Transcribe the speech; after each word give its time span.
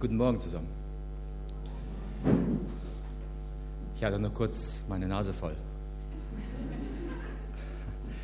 Guten 0.00 0.16
Morgen 0.16 0.38
zusammen. 0.38 0.68
Ich 3.96 4.04
hatte 4.04 4.16
nur 4.20 4.32
kurz 4.32 4.84
meine 4.88 5.08
Nase 5.08 5.32
voll. 5.32 5.56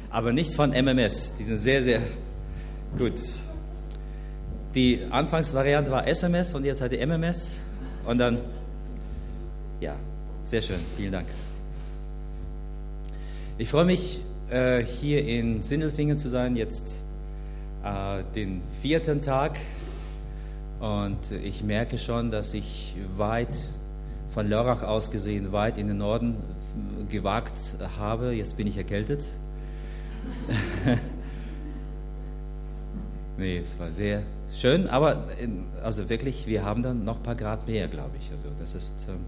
Aber 0.08 0.32
nicht 0.32 0.54
von 0.54 0.70
MMS. 0.70 1.34
Die 1.36 1.42
sind 1.42 1.56
sehr, 1.56 1.82
sehr 1.82 2.00
gut. 2.96 3.14
Die 4.76 5.00
Anfangsvariante 5.10 5.90
war 5.90 6.06
SMS 6.06 6.54
und 6.54 6.64
jetzt 6.64 6.80
hat 6.80 6.92
die 6.92 7.04
MMS. 7.04 7.62
Und 8.06 8.18
dann, 8.18 8.38
ja, 9.80 9.96
sehr 10.44 10.62
schön. 10.62 10.78
Vielen 10.96 11.10
Dank. 11.10 11.26
Ich 13.58 13.68
freue 13.68 13.84
mich, 13.84 14.20
äh, 14.48 14.80
hier 14.84 15.26
in 15.26 15.60
Sindelfingen 15.60 16.18
zu 16.18 16.28
sein, 16.28 16.54
jetzt 16.54 16.94
äh, 17.82 18.22
den 18.36 18.62
vierten 18.80 19.22
Tag 19.22 19.58
und 20.84 21.30
ich 21.42 21.62
merke 21.62 21.96
schon, 21.96 22.30
dass 22.30 22.52
ich 22.52 22.94
weit 23.16 23.56
von 24.34 24.46
Lörrach 24.46 24.82
aus 24.82 25.10
gesehen, 25.10 25.50
weit 25.50 25.78
in 25.78 25.88
den 25.88 25.96
Norden 25.96 26.36
gewagt 27.08 27.54
habe. 27.98 28.32
Jetzt 28.32 28.58
bin 28.58 28.66
ich 28.66 28.76
erkältet. 28.76 29.24
nee, 33.38 33.60
es 33.60 33.78
war 33.78 33.90
sehr 33.92 34.24
schön, 34.52 34.86
aber 34.88 35.24
also 35.82 36.10
wirklich, 36.10 36.46
wir 36.46 36.66
haben 36.66 36.82
dann 36.82 37.02
noch 37.02 37.16
ein 37.16 37.22
paar 37.22 37.36
Grad 37.36 37.66
mehr, 37.66 37.88
glaube 37.88 38.16
ich. 38.18 38.30
Also 38.30 38.48
das 38.58 38.74
ist, 38.74 39.06
ähm, 39.08 39.20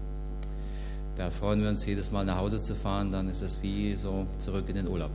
da 1.15 1.31
freuen 1.31 1.63
wir 1.63 1.69
uns 1.69 1.83
jedes 1.87 2.11
Mal 2.11 2.23
nach 2.23 2.37
Hause 2.37 2.61
zu 2.61 2.75
fahren, 2.75 3.11
dann 3.11 3.29
ist 3.29 3.41
es 3.41 3.63
wie 3.63 3.95
so 3.95 4.27
zurück 4.37 4.65
in 4.69 4.75
den 4.75 4.87
Urlaub. 4.87 5.11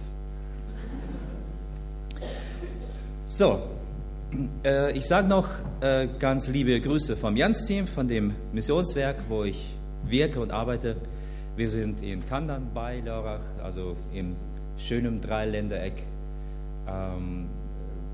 So, 3.27 3.63
ich 4.95 5.07
sage 5.07 5.29
noch 5.29 5.49
äh, 5.81 6.09
ganz 6.19 6.49
liebe 6.49 6.81
Grüße 6.81 7.17
vom 7.17 7.37
Jans-Team, 7.37 7.87
von 7.87 8.09
dem 8.09 8.35
Missionswerk, 8.53 9.17
wo 9.29 9.45
ich 9.45 9.77
wirke 10.05 10.41
und 10.41 10.53
arbeite. 10.53 10.97
Wir 11.57 11.69
sind 11.69 12.03
in 12.03 12.25
Kandern 12.25 12.69
bei 12.73 13.01
Lörrach, 13.01 13.41
also 13.63 13.97
im 14.15 14.37
schönen 14.79 15.21
Dreiländereck. 15.21 16.03
Ähm, 16.89 17.47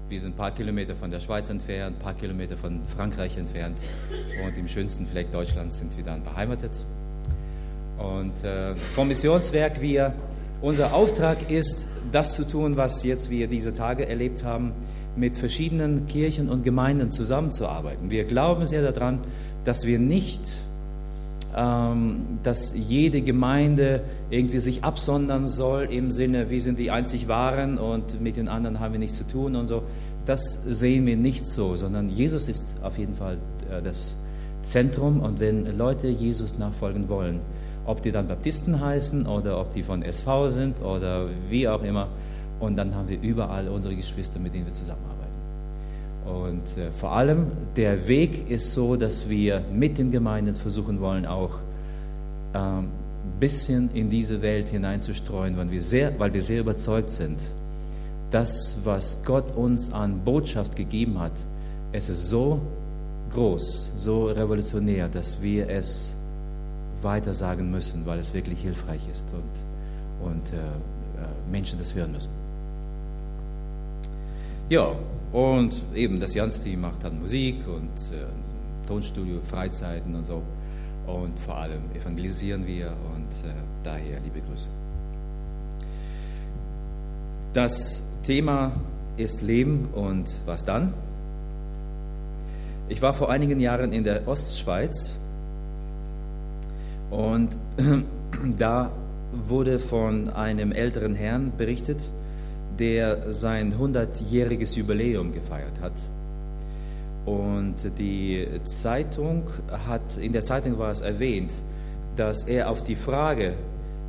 wir 0.09 0.21
sind 0.21 0.35
ein 0.35 0.37
paar 0.37 0.51
Kilometer 0.51 0.97
von 0.97 1.11
der 1.11 1.21
Schweiz 1.21 1.51
entfernt, 1.51 1.97
ein 1.97 2.03
paar 2.03 2.15
Kilometer 2.15 2.57
von 2.57 2.81
Frankreich 2.87 3.37
entfernt 3.37 3.79
und 4.45 4.57
im 4.57 4.67
schönsten 4.67 5.07
Fleck 5.07 5.31
Deutschlands 5.31 5.79
sind 5.79 5.97
wir 5.97 6.05
dann 6.05 6.25
beheimatet. 6.25 6.73
Und 7.99 8.43
äh, 8.43 8.75
vom 8.75 9.09
Missionswerk, 9.09 9.81
wir, 9.81 10.15
unser 10.63 10.95
Auftrag 10.95 11.51
ist, 11.51 11.87
das 12.11 12.35
zu 12.35 12.45
tun, 12.45 12.77
was 12.77 13.05
jetzt 13.05 13.29
wir 13.29 13.49
diese 13.49 13.75
Tage 13.75 14.09
erlebt 14.09 14.45
haben 14.45 14.73
mit 15.19 15.37
verschiedenen 15.37 16.07
Kirchen 16.07 16.49
und 16.49 16.65
Gemeinden 16.65 17.13
zusammenzuarbeiten. 17.13 18.11
Wir 18.11 18.25
glauben 18.25 18.67
sehr 18.67 18.91
daran, 18.91 19.19
dass 19.65 19.85
wir 19.85 19.99
nicht, 19.99 20.41
ähm, 21.57 22.39
dass 22.43 22.75
jede 22.77 23.23
Gemeinde 23.23 24.03
irgendwie 24.31 24.61
sich 24.61 24.85
absondern 24.85 25.47
soll 25.47 25.89
im 25.91 26.11
Sinne, 26.11 26.51
wir 26.51 26.61
sind 26.61 26.79
die 26.79 26.91
einzig 26.91 27.29
Wahren 27.29 27.79
und 27.79 28.21
mit 28.21 28.37
den 28.37 28.49
anderen 28.49 28.81
haben 28.81 28.93
wir 28.93 29.01
nichts 29.01 29.19
zu 29.19 29.25
tun 29.25 29.57
und 29.57 29.67
so. 29.67 29.83
Das 30.25 30.63
sehen 30.63 31.07
wir 31.07 31.17
nicht 31.17 31.49
so, 31.49 31.75
sondern 31.75 32.11
Jesus 32.11 32.49
ist 32.49 32.65
auf 32.83 32.99
jeden 32.99 33.17
Fall 33.17 33.39
äh, 33.71 33.83
das 33.83 34.17
Zentrum 34.63 35.21
und 35.21 35.41
wenn 35.41 35.77
Leute 35.79 36.09
Jesus 36.09 36.59
nachfolgen 36.59 37.09
wollen, 37.09 37.41
ob 37.87 38.03
die 38.03 38.13
dann 38.13 38.29
Baptisten 38.29 38.81
heißen 38.81 39.27
oder 39.27 39.59
ob 39.59 39.73
die 39.73 39.83
von 39.83 40.03
SV 40.03 40.49
sind 40.51 40.83
oder 40.83 41.27
wie 41.49 41.67
auch 41.67 41.83
immer, 41.83 42.09
und 42.61 42.77
dann 42.77 42.95
haben 42.95 43.09
wir 43.09 43.21
überall 43.21 43.69
unsere 43.69 43.95
Geschwister, 43.95 44.39
mit 44.41 44.55
denen 44.55 44.67
wir 44.67 44.73
zusammenarbeiten. 44.73 45.19
Und 46.25 46.77
äh, 46.77 46.93
vor 46.93 47.13
allem 47.13 47.47
der 47.77 48.07
Weg 48.07 48.51
ist 48.51 48.75
so, 48.75 48.97
dass 48.97 49.29
wir 49.29 49.63
mit 49.73 49.99
den 49.99 50.11
Gemeinden 50.11 50.55
versuchen 50.55 51.01
wollen, 51.01 51.25
auch 51.27 51.59
ein 52.53 52.79
ähm, 52.79 52.89
bisschen 53.41 53.91
in 53.95 54.11
diese 54.11 54.43
Welt 54.43 54.69
hineinzustreuen, 54.69 55.57
weil 55.57 55.71
wir, 55.71 55.83
sehr, 55.83 56.19
weil 56.19 56.33
wir 56.35 56.43
sehr 56.43 56.61
überzeugt 56.61 57.11
sind, 57.11 57.39
das, 58.31 58.81
was 58.85 59.25
Gott 59.25 59.57
uns 59.57 59.93
an 59.93 60.21
Botschaft 60.25 60.77
gegeben 60.77 61.19
hat, 61.19 61.33
es 61.93 62.09
ist 62.09 62.29
so 62.29 62.61
groß, 63.31 63.93
so 63.97 64.27
revolutionär, 64.27 65.09
dass 65.09 65.41
wir 65.41 65.69
es 65.69 66.15
weitersagen 67.01 67.71
müssen, 67.71 68.05
weil 68.05 68.19
es 68.19 68.35
wirklich 68.35 68.61
hilfreich 68.61 69.09
ist 69.11 69.33
und, 69.33 70.31
und 70.31 70.53
äh, 70.53 70.57
äh 70.57 71.51
Menschen 71.51 71.79
das 71.79 71.95
hören 71.95 72.13
müssen. 72.13 72.48
Ja, 74.69 74.95
und 75.33 75.75
eben 75.95 76.21
das 76.21 76.35
Jans-Team 76.35 76.83
macht 76.83 77.03
dann 77.03 77.21
Musik 77.21 77.57
und 77.67 77.89
äh, 78.15 78.87
Tonstudio, 78.87 79.41
Freizeiten 79.41 80.15
und 80.15 80.25
so. 80.25 80.43
Und 81.07 81.39
vor 81.41 81.57
allem 81.57 81.81
evangelisieren 81.95 82.67
wir 82.67 82.89
und 82.89 83.49
äh, 83.49 83.55
daher 83.83 84.21
liebe 84.21 84.41
Grüße. 84.41 84.69
Das 87.55 88.03
Thema 88.25 88.73
ist 89.17 89.41
Leben 89.41 89.89
und 89.95 90.29
was 90.45 90.67
dann? 90.67 90.93
Ich 92.91 93.01
war 93.01 93.15
vor 93.15 93.31
einigen 93.31 93.61
Jahren 93.61 93.95
in 93.95 94.05
der 94.05 94.29
Ostschweiz 94.29 95.17
und 97.11 97.57
da 98.59 98.93
wurde 99.33 99.79
von 99.79 100.29
einem 100.29 100.73
älteren 100.73 101.15
Herrn 101.15 101.53
berichtet, 101.57 102.03
der 102.79 103.33
sein 103.33 103.75
100-jähriges 103.75 104.77
Jubiläum 104.77 105.33
gefeiert 105.33 105.81
hat. 105.81 105.93
Und 107.27 107.77
die 107.99 108.47
Zeitung 108.65 109.45
hat, 109.87 110.17
in 110.19 110.33
der 110.33 110.45
Zeitung 110.45 110.79
war 110.79 110.91
es 110.91 111.01
erwähnt, 111.01 111.51
dass 112.17 112.45
er 112.45 112.71
auf 112.71 112.83
die 112.83 112.97
Frage, 112.97 113.55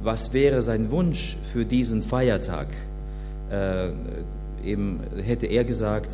was 0.02 0.34
wäre 0.34 0.62
sein 0.62 0.90
Wunsch 0.92 1.38
für 1.52 1.66
diesen 1.66 2.02
Feiertag, 2.02 2.68
äh, 3.52 3.90
eben 4.64 5.02
hätte 5.22 5.48
er 5.48 5.64
gesagt, 5.64 6.14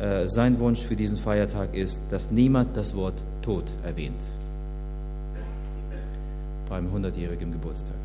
äh, 0.00 0.26
sein 0.26 0.58
Wunsch 0.60 0.80
für 0.80 0.94
diesen 0.94 1.18
Feiertag 1.18 1.74
ist, 1.74 2.00
dass 2.10 2.30
niemand 2.30 2.76
das 2.76 2.94
Wort 2.94 3.20
Tod 3.42 3.64
erwähnt 3.84 4.22
beim 6.68 6.86
100-jährigen 6.94 7.50
Geburtstag. 7.52 7.96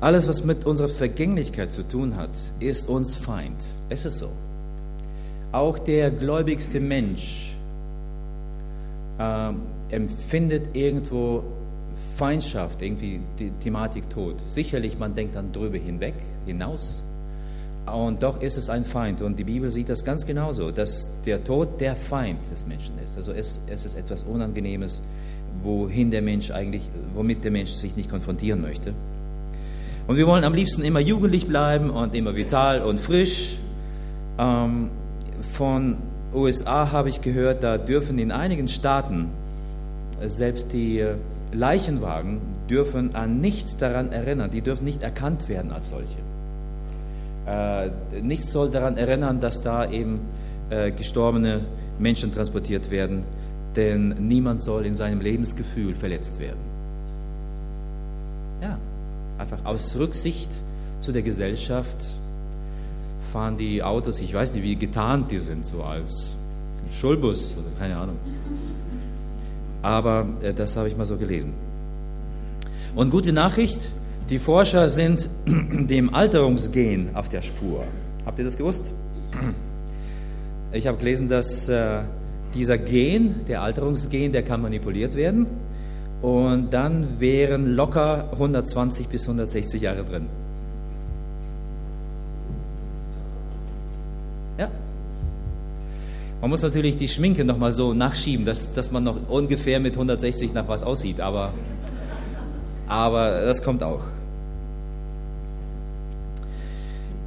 Alles, 0.00 0.26
was 0.26 0.44
mit 0.44 0.64
unserer 0.64 0.88
Vergänglichkeit 0.88 1.74
zu 1.74 1.82
tun 1.82 2.16
hat, 2.16 2.30
ist 2.58 2.88
uns 2.88 3.14
Feind. 3.14 3.60
Es 3.90 4.06
ist 4.06 4.18
so. 4.18 4.30
Auch 5.52 5.78
der 5.78 6.10
gläubigste 6.10 6.80
Mensch 6.80 7.54
äh, 9.18 9.52
empfindet 9.90 10.74
irgendwo 10.74 11.42
Feindschaft, 12.16 12.80
irgendwie 12.80 13.20
die 13.38 13.50
Thematik 13.62 14.08
Tod. 14.08 14.36
Sicherlich, 14.48 14.98
man 14.98 15.14
denkt 15.14 15.34
dann 15.34 15.52
drüber 15.52 15.76
hinweg, 15.76 16.14
hinaus. 16.46 17.02
Und 17.84 18.22
doch 18.22 18.40
ist 18.40 18.56
es 18.56 18.70
ein 18.70 18.84
Feind. 18.84 19.20
Und 19.20 19.38
die 19.38 19.44
Bibel 19.44 19.70
sieht 19.70 19.90
das 19.90 20.02
ganz 20.02 20.24
genauso, 20.24 20.70
dass 20.70 21.08
der 21.26 21.44
Tod 21.44 21.78
der 21.78 21.94
Feind 21.94 22.38
des 22.50 22.66
Menschen 22.66 22.94
ist. 23.04 23.18
Also 23.18 23.32
es, 23.32 23.60
es 23.66 23.84
ist 23.84 23.98
etwas 23.98 24.22
Unangenehmes, 24.22 25.02
wohin 25.62 26.10
der 26.10 26.22
Mensch 26.22 26.50
eigentlich, 26.50 26.88
womit 27.14 27.44
der 27.44 27.50
Mensch 27.50 27.72
sich 27.72 27.96
nicht 27.96 28.08
konfrontieren 28.08 28.62
möchte. 28.62 28.94
Und 30.10 30.16
wir 30.16 30.26
wollen 30.26 30.42
am 30.42 30.54
liebsten 30.54 30.82
immer 30.82 30.98
jugendlich 30.98 31.46
bleiben 31.46 31.88
und 31.88 32.16
immer 32.16 32.34
vital 32.34 32.82
und 32.82 32.98
frisch. 32.98 33.58
Ähm, 34.40 34.90
von 35.52 35.98
USA 36.34 36.90
habe 36.90 37.08
ich 37.08 37.20
gehört, 37.20 37.62
da 37.62 37.78
dürfen 37.78 38.18
in 38.18 38.32
einigen 38.32 38.66
Staaten 38.66 39.28
äh, 40.20 40.28
selbst 40.28 40.72
die 40.72 40.98
äh, 40.98 41.14
Leichenwagen 41.52 42.40
dürfen 42.68 43.14
an 43.14 43.40
nichts 43.40 43.76
daran 43.76 44.10
erinnern, 44.10 44.50
die 44.50 44.62
dürfen 44.62 44.84
nicht 44.84 45.00
erkannt 45.00 45.48
werden 45.48 45.70
als 45.70 45.90
solche. 45.90 46.18
Äh, 47.46 48.20
nichts 48.20 48.50
soll 48.50 48.68
daran 48.68 48.96
erinnern, 48.96 49.38
dass 49.38 49.62
da 49.62 49.88
eben 49.88 50.22
äh, 50.70 50.90
gestorbene 50.90 51.60
Menschen 52.00 52.34
transportiert 52.34 52.90
werden, 52.90 53.22
denn 53.76 54.26
niemand 54.26 54.64
soll 54.64 54.86
in 54.86 54.96
seinem 54.96 55.20
Lebensgefühl 55.20 55.94
verletzt 55.94 56.40
werden. 56.40 56.58
Ja. 58.60 58.76
Einfach 59.40 59.64
aus 59.64 59.96
Rücksicht 59.96 60.50
zu 61.00 61.12
der 61.12 61.22
Gesellschaft 61.22 61.96
fahren 63.32 63.56
die 63.56 63.82
Autos, 63.82 64.20
ich 64.20 64.34
weiß 64.34 64.52
nicht, 64.52 64.62
wie 64.62 64.76
getarnt 64.76 65.30
die 65.30 65.38
sind, 65.38 65.64
so 65.64 65.82
als 65.82 66.32
Schulbus 66.92 67.54
oder 67.58 67.70
keine 67.78 67.96
Ahnung. 67.96 68.16
Aber 69.80 70.26
äh, 70.42 70.52
das 70.52 70.76
habe 70.76 70.88
ich 70.88 70.96
mal 70.98 71.06
so 71.06 71.16
gelesen. 71.16 71.54
Und 72.94 73.08
gute 73.08 73.32
Nachricht, 73.32 73.80
die 74.28 74.38
Forscher 74.38 74.90
sind 74.90 75.26
dem 75.46 76.12
Alterungsgen 76.12 77.16
auf 77.16 77.30
der 77.30 77.40
Spur. 77.40 77.84
Habt 78.26 78.38
ihr 78.38 78.44
das 78.44 78.58
gewusst? 78.58 78.90
Ich 80.72 80.86
habe 80.86 80.98
gelesen, 80.98 81.30
dass 81.30 81.66
äh, 81.70 82.00
dieser 82.52 82.76
Gen, 82.76 83.46
der 83.48 83.62
Alterungsgen, 83.62 84.32
der 84.32 84.42
kann 84.42 84.60
manipuliert 84.60 85.14
werden 85.14 85.46
und 86.22 86.70
dann 86.70 87.18
wären 87.18 87.74
locker 87.74 88.28
120 88.32 89.08
bis 89.08 89.22
160 89.22 89.80
Jahre 89.80 90.04
drin. 90.04 90.26
Ja. 94.58 94.68
Man 96.40 96.50
muss 96.50 96.62
natürlich 96.62 96.96
die 96.96 97.08
Schminke 97.08 97.44
nochmal 97.44 97.72
so 97.72 97.94
nachschieben, 97.94 98.44
dass, 98.44 98.74
dass 98.74 98.90
man 98.90 99.04
noch 99.04 99.16
ungefähr 99.28 99.80
mit 99.80 99.94
160 99.94 100.52
nach 100.52 100.68
was 100.68 100.82
aussieht, 100.82 101.20
aber, 101.20 101.54
aber 102.86 103.42
das 103.42 103.62
kommt 103.62 103.82
auch. 103.82 104.02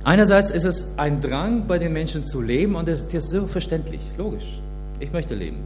Einerseits 0.03 0.51
ist 0.51 0.65
es 0.65 0.99
ein 0.99 1.21
Drang 1.21 1.65
bei 1.65 1.79
den 1.79 1.93
Menschen 1.93 2.25
zu 2.25 2.41
leben 2.41 2.75
und 2.75 2.87
das 2.87 3.03
ist 3.03 3.29
so 3.29 3.47
verständlich, 3.47 4.01
logisch. 4.17 4.59
Ich 4.99 5.11
möchte 5.13 5.33
leben. 5.33 5.59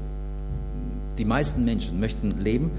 Die 1.17 1.25
meisten 1.25 1.65
Menschen 1.65 1.99
möchten 1.99 2.39
leben 2.39 2.71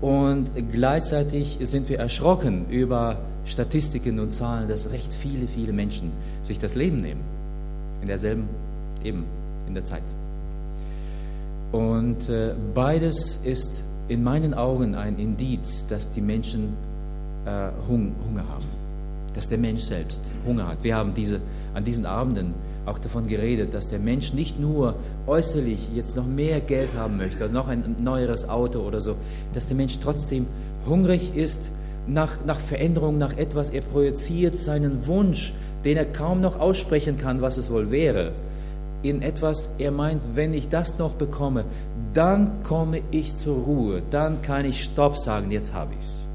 und 0.00 0.50
gleichzeitig 0.72 1.58
sind 1.62 1.88
wir 1.88 1.98
erschrocken 1.98 2.66
über 2.68 3.18
Statistiken 3.44 4.18
und 4.20 4.30
Zahlen, 4.30 4.68
dass 4.68 4.90
recht 4.90 5.12
viele, 5.12 5.48
viele 5.48 5.72
Menschen 5.72 6.12
sich 6.42 6.58
das 6.58 6.74
Leben 6.74 6.98
nehmen. 6.98 7.20
In 8.00 8.08
derselben, 8.08 8.48
eben, 9.02 9.24
in 9.66 9.74
der 9.74 9.84
Zeit. 9.84 10.02
Und 11.72 12.28
äh, 12.28 12.54
beides 12.74 13.44
ist 13.44 13.84
in 14.08 14.22
meinen 14.22 14.54
Augen 14.54 14.94
ein 14.94 15.18
Indiz, 15.18 15.86
dass 15.88 16.10
die 16.12 16.20
Menschen 16.20 16.74
äh, 17.46 17.68
Hunger 17.88 18.46
haben. 18.48 18.83
Dass 19.34 19.48
der 19.48 19.58
Mensch 19.58 19.82
selbst 19.82 20.22
Hunger 20.46 20.68
hat. 20.68 20.82
Wir 20.82 20.96
haben 20.96 21.14
diese, 21.14 21.40
an 21.74 21.84
diesen 21.84 22.06
Abenden 22.06 22.54
auch 22.86 22.98
davon 22.98 23.26
geredet, 23.26 23.74
dass 23.74 23.88
der 23.88 23.98
Mensch 23.98 24.32
nicht 24.32 24.60
nur 24.60 24.94
äußerlich 25.26 25.90
jetzt 25.94 26.16
noch 26.16 26.26
mehr 26.26 26.60
Geld 26.60 26.94
haben 26.94 27.16
möchte, 27.16 27.48
noch 27.48 27.68
ein 27.68 27.96
neueres 27.98 28.48
Auto 28.48 28.80
oder 28.80 29.00
so, 29.00 29.16
dass 29.54 29.68
der 29.68 29.76
Mensch 29.76 29.98
trotzdem 30.00 30.46
hungrig 30.86 31.34
ist 31.34 31.70
nach, 32.06 32.32
nach 32.46 32.58
Veränderung, 32.58 33.18
nach 33.18 33.36
etwas. 33.36 33.70
Er 33.70 33.80
projiziert 33.80 34.56
seinen 34.56 35.06
Wunsch, 35.06 35.54
den 35.84 35.96
er 35.96 36.04
kaum 36.04 36.40
noch 36.40 36.58
aussprechen 36.58 37.16
kann, 37.18 37.42
was 37.42 37.56
es 37.56 37.70
wohl 37.70 37.90
wäre, 37.90 38.32
in 39.02 39.20
etwas, 39.20 39.68
er 39.78 39.90
meint, 39.90 40.22
wenn 40.34 40.54
ich 40.54 40.70
das 40.70 40.98
noch 40.98 41.12
bekomme, 41.12 41.64
dann 42.14 42.62
komme 42.62 43.02
ich 43.10 43.36
zur 43.36 43.62
Ruhe, 43.62 44.02
dann 44.10 44.40
kann 44.40 44.64
ich 44.64 44.82
Stopp 44.82 45.18
sagen, 45.18 45.50
jetzt 45.50 45.74
habe 45.74 45.92
ich 45.92 46.00
es. 46.00 46.26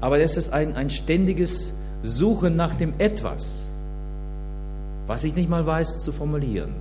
Aber 0.00 0.18
das 0.18 0.36
ist 0.36 0.52
ein, 0.52 0.76
ein 0.76 0.90
ständiges 0.90 1.80
Suchen 2.02 2.56
nach 2.56 2.74
dem 2.74 2.94
Etwas 2.98 3.68
was 5.08 5.24
ich 5.24 5.34
nicht 5.34 5.48
mal 5.48 5.66
weiß 5.66 6.02
zu 6.02 6.12
formulieren. 6.12 6.74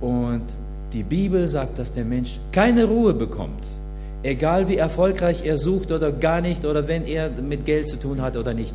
Und 0.00 0.42
die 0.92 1.02
Bibel 1.02 1.48
sagt, 1.48 1.78
dass 1.78 1.92
der 1.92 2.04
Mensch 2.04 2.38
keine 2.52 2.84
Ruhe 2.84 3.14
bekommt, 3.14 3.64
egal 4.22 4.68
wie 4.68 4.76
erfolgreich 4.76 5.44
er 5.44 5.56
sucht 5.56 5.90
oder 5.90 6.12
gar 6.12 6.40
nicht, 6.42 6.64
oder 6.64 6.86
wenn 6.86 7.06
er 7.06 7.30
mit 7.30 7.64
Geld 7.64 7.88
zu 7.88 7.98
tun 7.98 8.20
hat 8.20 8.36
oder 8.36 8.54
nicht, 8.54 8.74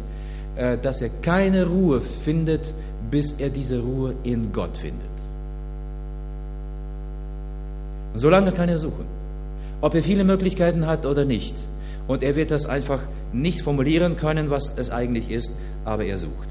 äh, 0.56 0.78
dass 0.78 1.02
er 1.02 1.10
keine 1.22 1.68
Ruhe 1.68 2.02
findet, 2.02 2.74
bis 3.12 3.40
er 3.40 3.50
diese 3.50 3.80
Ruhe 3.80 4.16
in 4.24 4.52
Gott 4.52 4.76
findet. 4.76 5.06
Und 8.14 8.20
solange 8.20 8.52
kann 8.54 8.70
er 8.70 8.80
suchen, 8.80 9.06
ob 9.82 9.94
er 9.94 10.02
viele 10.02 10.24
Möglichkeiten 10.24 10.88
hat 10.88 11.06
oder 11.06 11.26
nicht. 11.26 11.54
Und 12.08 12.24
er 12.24 12.36
wird 12.36 12.52
das 12.52 12.66
einfach 12.66 13.02
nicht 13.34 13.62
formulieren 13.62 14.16
können, 14.16 14.50
was 14.50 14.78
es 14.78 14.92
eigentlich 14.92 15.32
ist, 15.32 15.52
aber 15.84 16.06
er 16.06 16.18
sucht. 16.18 16.50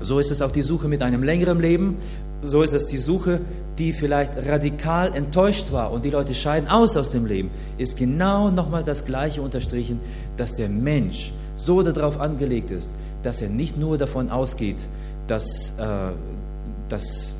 So 0.00 0.18
ist 0.18 0.30
es 0.30 0.40
auch 0.42 0.50
die 0.50 0.62
Suche 0.62 0.88
mit 0.88 1.02
einem 1.02 1.22
längeren 1.22 1.60
Leben. 1.60 1.96
So 2.42 2.62
ist 2.62 2.72
es 2.72 2.86
die 2.86 2.96
Suche, 2.96 3.40
die 3.78 3.92
vielleicht 3.92 4.32
radikal 4.46 5.14
enttäuscht 5.14 5.72
war 5.72 5.92
und 5.92 6.04
die 6.04 6.10
Leute 6.10 6.34
scheiden 6.34 6.68
aus 6.68 6.96
aus 6.96 7.10
dem 7.10 7.26
Leben. 7.26 7.50
Ist 7.76 7.98
genau 7.98 8.50
nochmal 8.50 8.82
das 8.82 9.04
Gleiche 9.04 9.42
unterstrichen, 9.42 10.00
dass 10.38 10.56
der 10.56 10.68
Mensch 10.70 11.32
so 11.56 11.82
darauf 11.82 12.18
angelegt 12.18 12.70
ist, 12.70 12.88
dass 13.22 13.42
er 13.42 13.50
nicht 13.50 13.76
nur 13.76 13.98
davon 13.98 14.30
ausgeht, 14.30 14.78
dass, 15.26 15.78
äh, 15.78 16.12
dass 16.88 17.38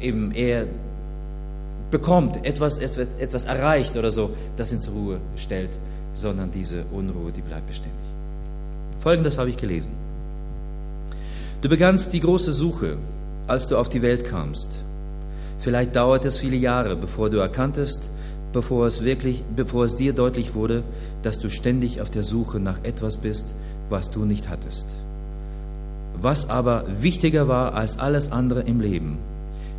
eben 0.00 0.32
er 0.32 0.66
bekommt, 1.90 2.44
etwas, 2.44 2.78
etwas, 2.78 3.08
etwas 3.18 3.44
erreicht 3.44 3.96
oder 3.96 4.10
so, 4.10 4.30
das 4.56 4.78
zur 4.80 4.94
Ruhe 4.94 5.20
stellt, 5.36 5.70
sondern 6.12 6.50
diese 6.50 6.84
Unruhe, 6.92 7.32
die 7.32 7.40
bleibt 7.40 7.66
beständig. 7.66 7.98
Folgendes 9.00 9.38
habe 9.38 9.50
ich 9.50 9.56
gelesen. 9.56 9.92
Du 11.62 11.68
begannst 11.68 12.12
die 12.12 12.20
große 12.20 12.52
Suche, 12.52 12.96
als 13.46 13.68
du 13.68 13.76
auf 13.76 13.88
die 13.88 14.02
Welt 14.02 14.24
kamst. 14.24 14.70
Vielleicht 15.60 15.96
dauert 15.96 16.24
es 16.24 16.36
viele 16.36 16.56
Jahre, 16.56 16.94
bevor 16.94 17.30
du 17.30 17.38
erkanntest, 17.38 18.08
bevor 18.52 18.86
es 18.86 19.04
wirklich, 19.04 19.42
bevor 19.56 19.84
es 19.84 19.96
dir 19.96 20.12
deutlich 20.12 20.54
wurde, 20.54 20.82
dass 21.22 21.38
du 21.40 21.48
ständig 21.48 22.00
auf 22.00 22.10
der 22.10 22.22
Suche 22.22 22.60
nach 22.60 22.84
etwas 22.84 23.16
bist, 23.16 23.46
was 23.88 24.10
du 24.10 24.24
nicht 24.24 24.48
hattest. 24.48 24.86
Was 26.20 26.50
aber 26.50 26.84
wichtiger 26.88 27.48
war 27.48 27.74
als 27.74 27.98
alles 27.98 28.32
andere 28.32 28.62
im 28.62 28.80
Leben. 28.80 29.18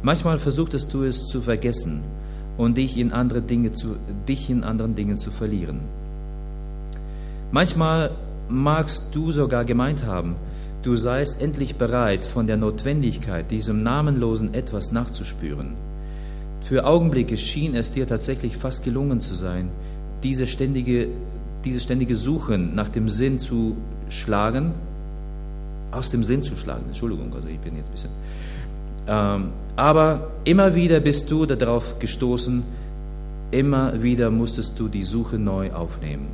Manchmal 0.01 0.39
versuchtest 0.39 0.93
du 0.93 1.03
es 1.03 1.27
zu 1.27 1.41
vergessen 1.41 2.03
und 2.57 2.77
dich 2.77 2.97
in 2.97 3.11
andere 3.11 3.41
Dinge 3.41 3.73
zu, 3.73 3.95
dich 4.27 4.49
in 4.49 4.63
anderen 4.63 4.95
Dingen 4.95 5.17
zu 5.17 5.31
verlieren. 5.31 5.81
Manchmal 7.51 8.11
magst 8.47 9.13
du 9.13 9.31
sogar 9.31 9.65
gemeint 9.65 10.05
haben, 10.05 10.35
du 10.83 10.95
seist 10.95 11.41
endlich 11.41 11.75
bereit, 11.75 12.23
von 12.23 12.47
der 12.47 12.57
Notwendigkeit, 12.57 13.51
diesem 13.51 13.83
namenlosen 13.83 14.53
Etwas 14.53 14.91
nachzuspüren. 14.91 15.73
Für 16.61 16.85
Augenblicke 16.85 17.37
schien 17.37 17.75
es 17.75 17.91
dir 17.91 18.07
tatsächlich 18.07 18.55
fast 18.55 18.83
gelungen 18.83 19.19
zu 19.19 19.35
sein, 19.35 19.69
diese 20.23 20.47
ständige, 20.47 21.07
diese 21.65 21.79
ständige 21.79 22.15
Suchen 22.15 22.75
nach 22.75 22.89
dem 22.89 23.09
Sinn 23.09 23.39
zu 23.39 23.77
schlagen, 24.09 24.73
aus 25.91 26.09
dem 26.09 26.23
Sinn 26.23 26.43
zu 26.43 26.55
schlagen. 26.55 26.85
Entschuldigung, 26.87 27.33
also 27.33 27.47
ich 27.47 27.59
bin 27.59 27.75
jetzt 27.75 27.87
ein 27.87 27.91
bisschen. 27.91 28.11
Ähm, 29.09 29.49
aber 29.75 30.29
immer 30.43 30.75
wieder 30.75 30.99
bist 30.99 31.31
du 31.31 31.47
darauf 31.47 31.97
gestoßen, 31.97 32.63
immer 33.49 34.03
wieder 34.03 34.29
musstest 34.29 34.79
du 34.79 34.87
die 34.87 35.03
Suche 35.03 35.39
neu 35.39 35.71
aufnehmen. 35.73 36.27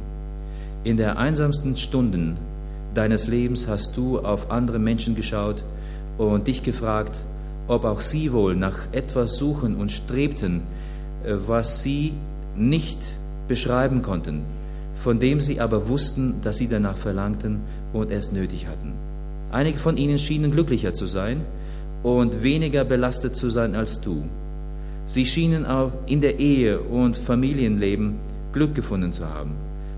In 0.84 0.98
der 0.98 1.18
einsamsten 1.18 1.78
Stunden 1.78 2.38
deines 2.94 3.28
Lebens 3.28 3.70
hast 3.70 3.96
du 3.96 4.20
auf 4.20 4.52
andere 4.52 4.78
Menschen 4.78 5.16
geschaut 5.16 5.64
und 6.18 6.48
dich 6.48 6.64
gefragt, 6.64 7.16
ob 7.70 7.86
auch 7.86 8.02
sie 8.02 8.34
wohl 8.34 8.56
nach 8.56 8.92
etwas 8.92 9.38
suchen 9.38 9.78
und 9.78 9.92
strebten, 9.92 10.64
äh, 11.24 11.34
was 11.48 11.82
sie 11.82 12.12
nicht 12.58 13.00
beschreiben 13.48 14.02
konnten, 14.02 14.44
von 14.96 15.22
dem 15.22 15.40
sie 15.40 15.62
aber 15.62 15.88
wussten, 15.88 16.42
dass 16.44 16.58
sie 16.58 16.68
danach 16.68 16.98
verlangten 16.98 17.62
und 17.94 18.12
es 18.12 18.34
nötig 18.34 18.68
hatten. 18.68 18.94
Einige 19.52 19.78
von 19.78 19.96
ihnen 19.96 20.18
schienen 20.18 20.52
glücklicher 20.52 20.94
zu 20.94 21.06
sein 21.06 21.42
und 22.04 22.44
weniger 22.44 22.86
belastet 22.86 23.36
zu 23.36 23.50
sein 23.50 23.76
als 23.76 24.02
du. 24.02 24.24
Sie 25.08 25.26
schienen 25.26 25.66
auch 25.66 25.92
in 26.08 26.22
der 26.22 26.40
Ehe 26.40 26.80
und 26.80 27.18
Familienleben 27.18 28.16
Glück 28.54 28.74
gefunden 28.74 29.14
zu 29.14 29.28
haben. 29.28 29.52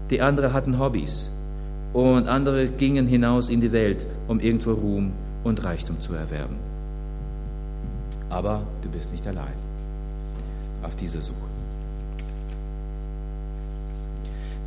Die 0.10 0.22
anderen 0.22 0.54
hatten 0.54 0.80
Hobbys 0.80 1.30
und 1.94 2.28
andere 2.28 2.68
gingen 2.68 3.08
hinaus 3.08 3.50
in 3.50 3.62
die 3.62 3.72
Welt, 3.72 4.06
um 4.28 4.40
irgendwo 4.40 4.72
Ruhm 4.72 5.12
und 5.44 5.64
Reichtum 5.64 6.00
zu 6.00 6.14
erwerben. 6.14 6.58
Aber 8.30 8.64
du 8.82 8.90
bist 8.90 9.12
nicht 9.12 9.26
allein 9.28 9.54
auf 10.84 10.96
dieser 10.96 11.22
Suche. 11.22 11.48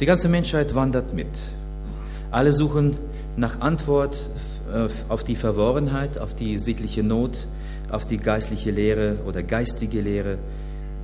Die 0.01 0.07
ganze 0.07 0.29
Menschheit 0.29 0.75
wandert 0.75 1.13
mit. 1.13 1.29
Alle 2.31 2.53
suchen 2.53 2.97
nach 3.37 3.61
Antwort 3.61 4.19
auf 5.09 5.25
die 5.25 5.37
Verworrenheit, 5.37 6.19
auf 6.19 6.35
die 6.35 6.59
sittliche 6.59 7.02
Not, 7.02 7.47
auf 7.90 8.05
die 8.05 8.19
geistliche 8.19 8.71
Lehre 8.71 9.17
oder 9.26 9.43
geistige 9.43 10.00
Lehre, 10.00 10.38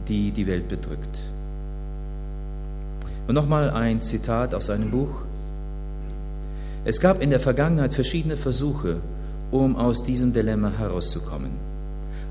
die 0.08 0.30
die 0.30 0.46
Welt 0.46 0.68
bedrückt. 0.68 1.18
Und 3.26 3.34
nochmal 3.34 3.70
ein 3.70 4.02
Zitat 4.02 4.54
aus 4.54 4.66
seinem 4.66 4.90
Buch. 4.90 5.22
Es 6.84 7.00
gab 7.00 7.20
in 7.20 7.30
der 7.30 7.40
Vergangenheit 7.40 7.92
verschiedene 7.92 8.36
Versuche, 8.36 9.00
um 9.50 9.76
aus 9.76 10.04
diesem 10.04 10.32
Dilemma 10.32 10.70
herauszukommen. 10.78 11.50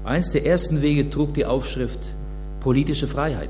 Eins 0.05 0.32
der 0.32 0.46
ersten 0.46 0.82
Wege 0.82 1.10
trug 1.10 1.34
die 1.34 1.46
Aufschrift 1.46 2.00
politische 2.62 3.08
Freiheit. 3.08 3.50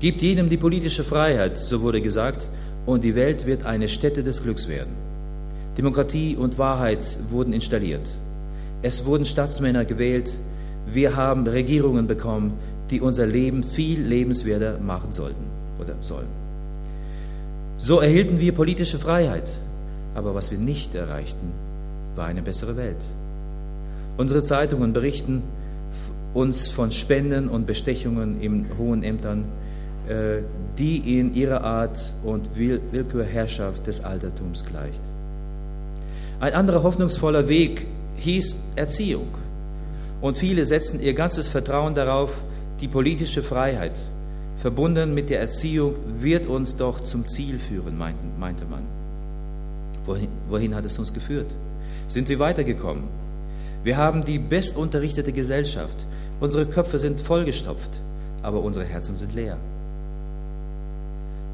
Gibt 0.00 0.22
jedem 0.22 0.48
die 0.48 0.56
politische 0.56 1.04
Freiheit, 1.04 1.58
so 1.58 1.82
wurde 1.82 2.00
gesagt, 2.00 2.46
und 2.86 3.04
die 3.04 3.14
Welt 3.14 3.46
wird 3.46 3.66
eine 3.66 3.88
Stätte 3.88 4.24
des 4.24 4.42
Glücks 4.42 4.66
werden. 4.66 5.11
Demokratie 5.76 6.36
und 6.36 6.58
Wahrheit 6.58 7.00
wurden 7.30 7.52
installiert. 7.52 8.06
Es 8.82 9.06
wurden 9.06 9.24
Staatsmänner 9.24 9.84
gewählt. 9.84 10.30
Wir 10.86 11.16
haben 11.16 11.46
Regierungen 11.46 12.06
bekommen, 12.06 12.54
die 12.90 13.00
unser 13.00 13.26
Leben 13.26 13.62
viel 13.62 14.02
lebenswerter 14.02 14.78
machen 14.78 15.12
sollten 15.12 15.44
oder 15.80 15.94
sollen. 16.00 16.28
So 17.78 18.00
erhielten 18.00 18.38
wir 18.38 18.52
politische 18.52 18.98
Freiheit, 18.98 19.48
aber 20.14 20.34
was 20.34 20.50
wir 20.50 20.58
nicht 20.58 20.94
erreichten, 20.94 21.52
war 22.16 22.26
eine 22.26 22.42
bessere 22.42 22.76
Welt. 22.76 23.00
Unsere 24.18 24.42
Zeitungen 24.42 24.92
berichten 24.92 25.42
uns 26.34 26.68
von 26.68 26.90
Spenden 26.90 27.48
und 27.48 27.66
Bestechungen 27.66 28.40
in 28.40 28.66
hohen 28.78 29.02
Ämtern, 29.02 29.44
äh, 30.08 30.42
die 30.78 31.18
in 31.18 31.34
ihrer 31.34 31.62
Art 31.64 32.12
und 32.24 32.56
Willkürherrschaft 32.56 33.86
des 33.86 34.04
Altertums 34.04 34.64
gleicht. 34.64 35.00
Ein 36.42 36.54
anderer 36.54 36.82
hoffnungsvoller 36.82 37.46
Weg 37.46 37.86
hieß 38.16 38.56
Erziehung. 38.74 39.28
Und 40.20 40.38
viele 40.38 40.64
setzen 40.64 41.00
ihr 41.00 41.14
ganzes 41.14 41.46
Vertrauen 41.46 41.94
darauf, 41.94 42.34
die 42.80 42.88
politische 42.88 43.44
Freiheit, 43.44 43.92
verbunden 44.58 45.14
mit 45.14 45.30
der 45.30 45.38
Erziehung, 45.38 45.94
wird 46.16 46.48
uns 46.48 46.76
doch 46.76 47.04
zum 47.04 47.28
Ziel 47.28 47.60
führen, 47.60 47.96
meinte 47.96 48.64
man. 48.64 48.82
Wohin, 50.04 50.30
wohin 50.48 50.74
hat 50.74 50.84
es 50.84 50.98
uns 50.98 51.14
geführt? 51.14 51.46
Sind 52.08 52.28
wir 52.28 52.40
weitergekommen? 52.40 53.04
Wir 53.84 53.96
haben 53.96 54.24
die 54.24 54.40
bestunterrichtete 54.40 55.30
Gesellschaft. 55.30 55.96
Unsere 56.40 56.66
Köpfe 56.66 56.98
sind 56.98 57.20
vollgestopft, 57.20 58.00
aber 58.42 58.64
unsere 58.64 58.84
Herzen 58.84 59.14
sind 59.14 59.32
leer. 59.32 59.58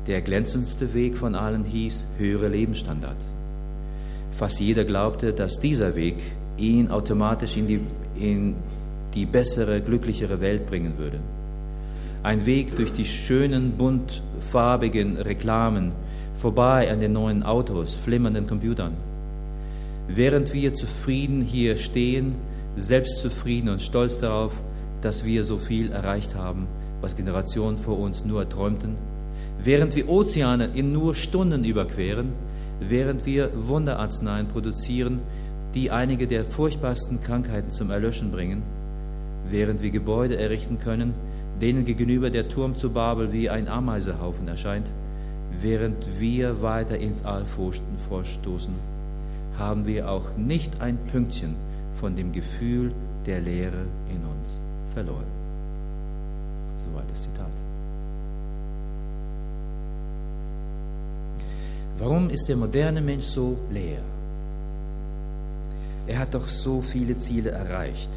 Der 0.07 0.23
glänzendste 0.23 0.95
Weg 0.95 1.18
von 1.18 1.35
allen 1.35 1.66
hieß 1.66 2.07
höhere 2.16 2.49
Lebensstandard. 2.49 3.18
Fast 4.38 4.61
jeder 4.61 4.85
glaubte, 4.85 5.33
dass 5.33 5.59
dieser 5.59 5.97
Weg 5.97 6.14
ihn 6.59 6.92
automatisch 6.92 7.57
in 7.57 7.66
die, 7.66 7.80
in 8.16 8.54
die 9.12 9.26
bessere, 9.26 9.80
glücklichere 9.80 10.40
Welt 10.40 10.64
bringen 10.64 10.97
würde. 10.97 11.18
Ein 12.23 12.47
Weg 12.47 12.76
durch 12.76 12.92
die 12.92 13.04
schönen, 13.04 13.73
buntfarbigen 13.73 15.16
Reklamen, 15.16 15.90
vorbei 16.35 16.88
an 16.88 17.00
den 17.00 17.14
neuen 17.14 17.42
Autos, 17.42 17.97
flimmernden 17.97 18.47
Computern. 18.47 18.92
Während 20.07 20.52
wir 20.52 20.73
zufrieden 20.73 21.42
hier 21.42 21.76
stehen, 21.76 22.37
selbstzufrieden 22.76 23.71
und 23.71 23.83
stolz 23.83 24.21
darauf, 24.21 24.52
dass 25.00 25.25
wir 25.25 25.42
so 25.42 25.59
viel 25.59 25.90
erreicht 25.90 26.37
haben, 26.37 26.68
was 27.00 27.16
Generationen 27.16 27.78
vor 27.78 27.99
uns 27.99 28.25
nur 28.25 28.42
erträumten, 28.42 28.95
während 29.61 29.97
wir 29.97 30.09
Ozeane 30.09 30.71
in 30.75 30.92
nur 30.92 31.16
Stunden 31.16 31.64
überqueren, 31.64 32.35
während 32.80 33.26
wir 33.26 33.50
Wunderarzneien 33.54 34.49
produzieren, 34.49 35.20
die 35.75 35.90
einige 35.90 36.26
der 36.26 36.44
furchtbarsten 36.44 37.23
Krankheiten 37.23 37.70
zum 37.70 37.90
Erlöschen 37.90 38.30
bringen, 38.30 38.62
während 39.50 39.82
wir 39.82 39.90
Gebäude 39.90 40.38
errichten 40.38 40.78
können, 40.78 41.14
denen 41.61 41.85
gegenüber 41.85 42.30
der 42.30 42.49
Turm 42.49 42.76
zu 42.76 42.92
Babel 42.92 43.32
wie 43.32 43.50
ein 43.50 43.68
Ameisehaufen 43.68 44.49
erscheint, 44.49 44.87
während 45.61 46.20
wir 46.20 46.62
weiter 46.62 46.99
ins 46.99 47.25
All 47.25 47.44
vorstoßen, 47.44 48.75
haben 49.58 49.87
wir 49.87 50.08
auch 50.11 50.37
nicht 50.37 50.80
ein 50.80 50.99
Pünktchen 51.11 51.56
von 52.00 52.14
dem 52.14 52.32
Gefühl 52.32 52.92
der 53.26 53.40
Leere 53.40 53.85
in 54.08 54.25
uns 54.25 54.61
verloren. 54.94 55.26
Soweit 56.76 57.11
das 57.11 57.23
Zitat. 57.23 57.67
Warum 61.98 62.30
ist 62.30 62.48
der 62.48 62.56
moderne 62.56 63.00
Mensch 63.00 63.24
so 63.24 63.58
leer? 63.70 64.00
Er 66.06 66.20
hat 66.20 66.32
doch 66.32 66.48
so 66.48 66.80
viele 66.80 67.18
Ziele 67.18 67.50
erreicht 67.50 68.10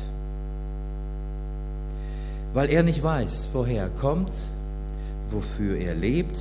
weil 2.53 2.69
er 2.69 2.83
nicht 2.83 3.01
weiß, 3.01 3.49
woher 3.53 3.83
er 3.83 3.89
kommt, 3.89 4.31
wofür 5.29 5.77
er 5.77 5.95
lebt 5.95 6.37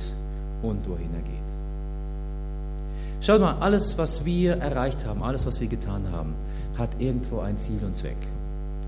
und 0.61 0.87
wohin 0.87 1.13
er 1.13 1.21
geht. 1.21 1.31
Schaut 3.21 3.39
mal, 3.39 3.57
alles, 3.59 3.97
was 3.97 4.25
wir 4.25 4.57
erreicht 4.57 5.05
haben, 5.05 5.23
alles, 5.23 5.45
was 5.45 5.61
wir 5.61 5.67
getan 5.67 6.03
haben, 6.11 6.33
hat 6.77 6.89
irgendwo 6.99 7.39
ein 7.39 7.57
Ziel 7.57 7.79
und 7.85 7.95
Zweck. 7.95 8.17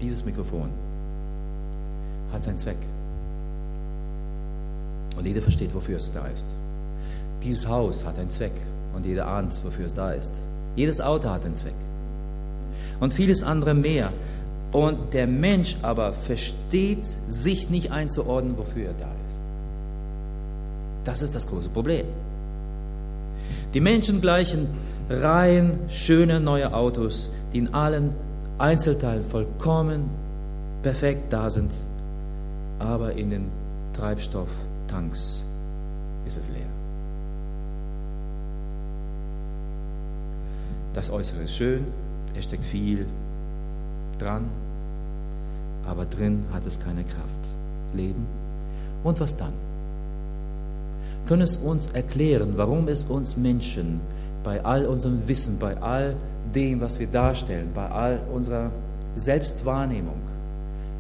Dieses 0.02 0.26
Mikrofon 0.26 0.70
hat 2.32 2.44
seinen 2.44 2.60
Zweck. 2.60 2.80
Und 5.16 5.28
jeder 5.28 5.42
versteht, 5.42 5.74
wofür 5.74 5.98
es 5.98 6.12
da 6.12 6.26
ist. 6.28 6.46
Dieses 7.44 7.68
Haus 7.68 8.06
hat 8.06 8.18
einen 8.18 8.30
Zweck 8.30 8.54
und 8.96 9.06
jeder 9.06 9.28
ahnt, 9.28 9.54
wofür 9.64 9.86
es 9.86 9.94
da 9.94 10.12
ist. 10.12 10.32
Jedes 10.76 11.02
Auto 11.02 11.30
hat 11.30 11.46
einen 11.46 11.56
Zweck. 11.56 11.76
Und 13.00 13.14
vieles 13.14 13.44
andere 13.44 13.74
mehr. 13.74 14.12
Und 14.72 15.14
der 15.14 15.28
Mensch 15.28 15.78
aber 15.82 16.14
versteht 16.14 17.06
sich 17.28 17.70
nicht 17.70 17.92
einzuordnen, 17.92 18.58
wofür 18.58 18.88
er 18.88 18.94
da 18.94 19.06
ist. 19.06 19.42
Das 21.04 21.22
ist 21.22 21.36
das 21.36 21.48
große 21.48 21.70
Problem. 21.70 22.06
Die 23.74 23.82
Menschen 23.82 24.22
gleichen 24.22 24.68
Reihen 25.10 25.80
schöner 25.90 26.40
neue 26.40 26.74
Autos, 26.74 27.32
die 27.52 27.60
in 27.60 27.74
allen 27.74 28.16
Einzelteilen 28.58 29.24
vollkommen 29.24 30.10
perfekt 30.82 31.32
da 31.32 31.50
sind, 31.50 31.72
aber 32.80 33.14
in 33.14 33.30
den 33.30 33.52
Treibstofftanks 33.94 35.44
ist 36.26 36.38
es 36.38 36.48
leer. 36.50 36.83
Das 40.94 41.10
Äußere 41.10 41.44
ist 41.44 41.56
schön, 41.56 41.86
es 42.38 42.46
steckt 42.46 42.64
viel 42.64 43.06
dran, 44.20 44.50
aber 45.86 46.06
drin 46.06 46.46
hat 46.54 46.66
es 46.66 46.80
keine 46.80 47.04
Kraft. 47.04 47.44
Leben. 47.94 48.26
Und 49.04 49.20
was 49.20 49.38
dann? 49.38 49.54
Können 51.28 51.42
es 51.42 51.56
uns 51.58 51.88
erklären, 51.88 52.54
warum 52.56 52.88
es 52.88 53.06
uns 53.06 53.38
Menschen 53.38 54.02
bei 54.44 54.64
all 54.64 54.86
unserem 54.86 55.28
Wissen, 55.28 55.60
bei 55.60 55.78
all 55.82 56.16
dem, 56.54 56.82
was 56.82 57.00
wir 57.00 57.08
darstellen, 57.08 57.70
bei 57.74 57.88
all 57.90 58.20
unserer 58.34 58.72
Selbstwahrnehmung, 59.16 60.22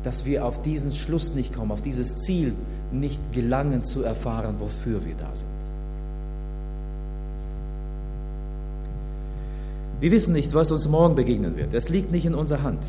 dass 0.03 0.25
wir 0.25 0.45
auf 0.45 0.61
diesen 0.61 0.91
Schluss 0.91 1.33
nicht 1.35 1.55
kommen, 1.55 1.71
auf 1.71 1.81
dieses 1.81 2.19
Ziel 2.21 2.53
nicht 2.91 3.33
gelangen 3.33 3.83
zu 3.83 4.03
erfahren, 4.03 4.55
wofür 4.59 5.03
wir 5.03 5.15
da 5.15 5.35
sind. 5.35 5.49
Wir 10.03 10.11
wissen 10.11 10.33
nicht, 10.33 10.53
was 10.53 10.69
uns 10.69 10.89
morgen 10.89 11.15
begegnen 11.15 11.55
wird. 11.55 11.73
Es 11.73 11.87
liegt 11.87 12.11
nicht 12.11 12.25
in 12.25 12.35
unserer 12.35 12.63
Hand. 12.63 12.83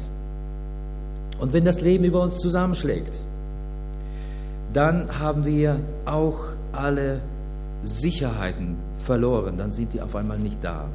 Und 1.38 1.52
wenn 1.52 1.64
das 1.64 1.80
Leben 1.80 2.02
über 2.02 2.20
uns 2.20 2.40
zusammenschlägt, 2.40 3.12
dann 4.72 5.20
haben 5.20 5.44
wir 5.44 5.78
auch 6.06 6.40
alle 6.72 7.20
Sicherheiten 7.84 8.74
verloren, 9.06 9.56
dann 9.56 9.70
sind 9.70 9.92
die 9.92 10.00
auf 10.00 10.16
einmal 10.16 10.40
nicht 10.40 10.58
da. 10.64 10.86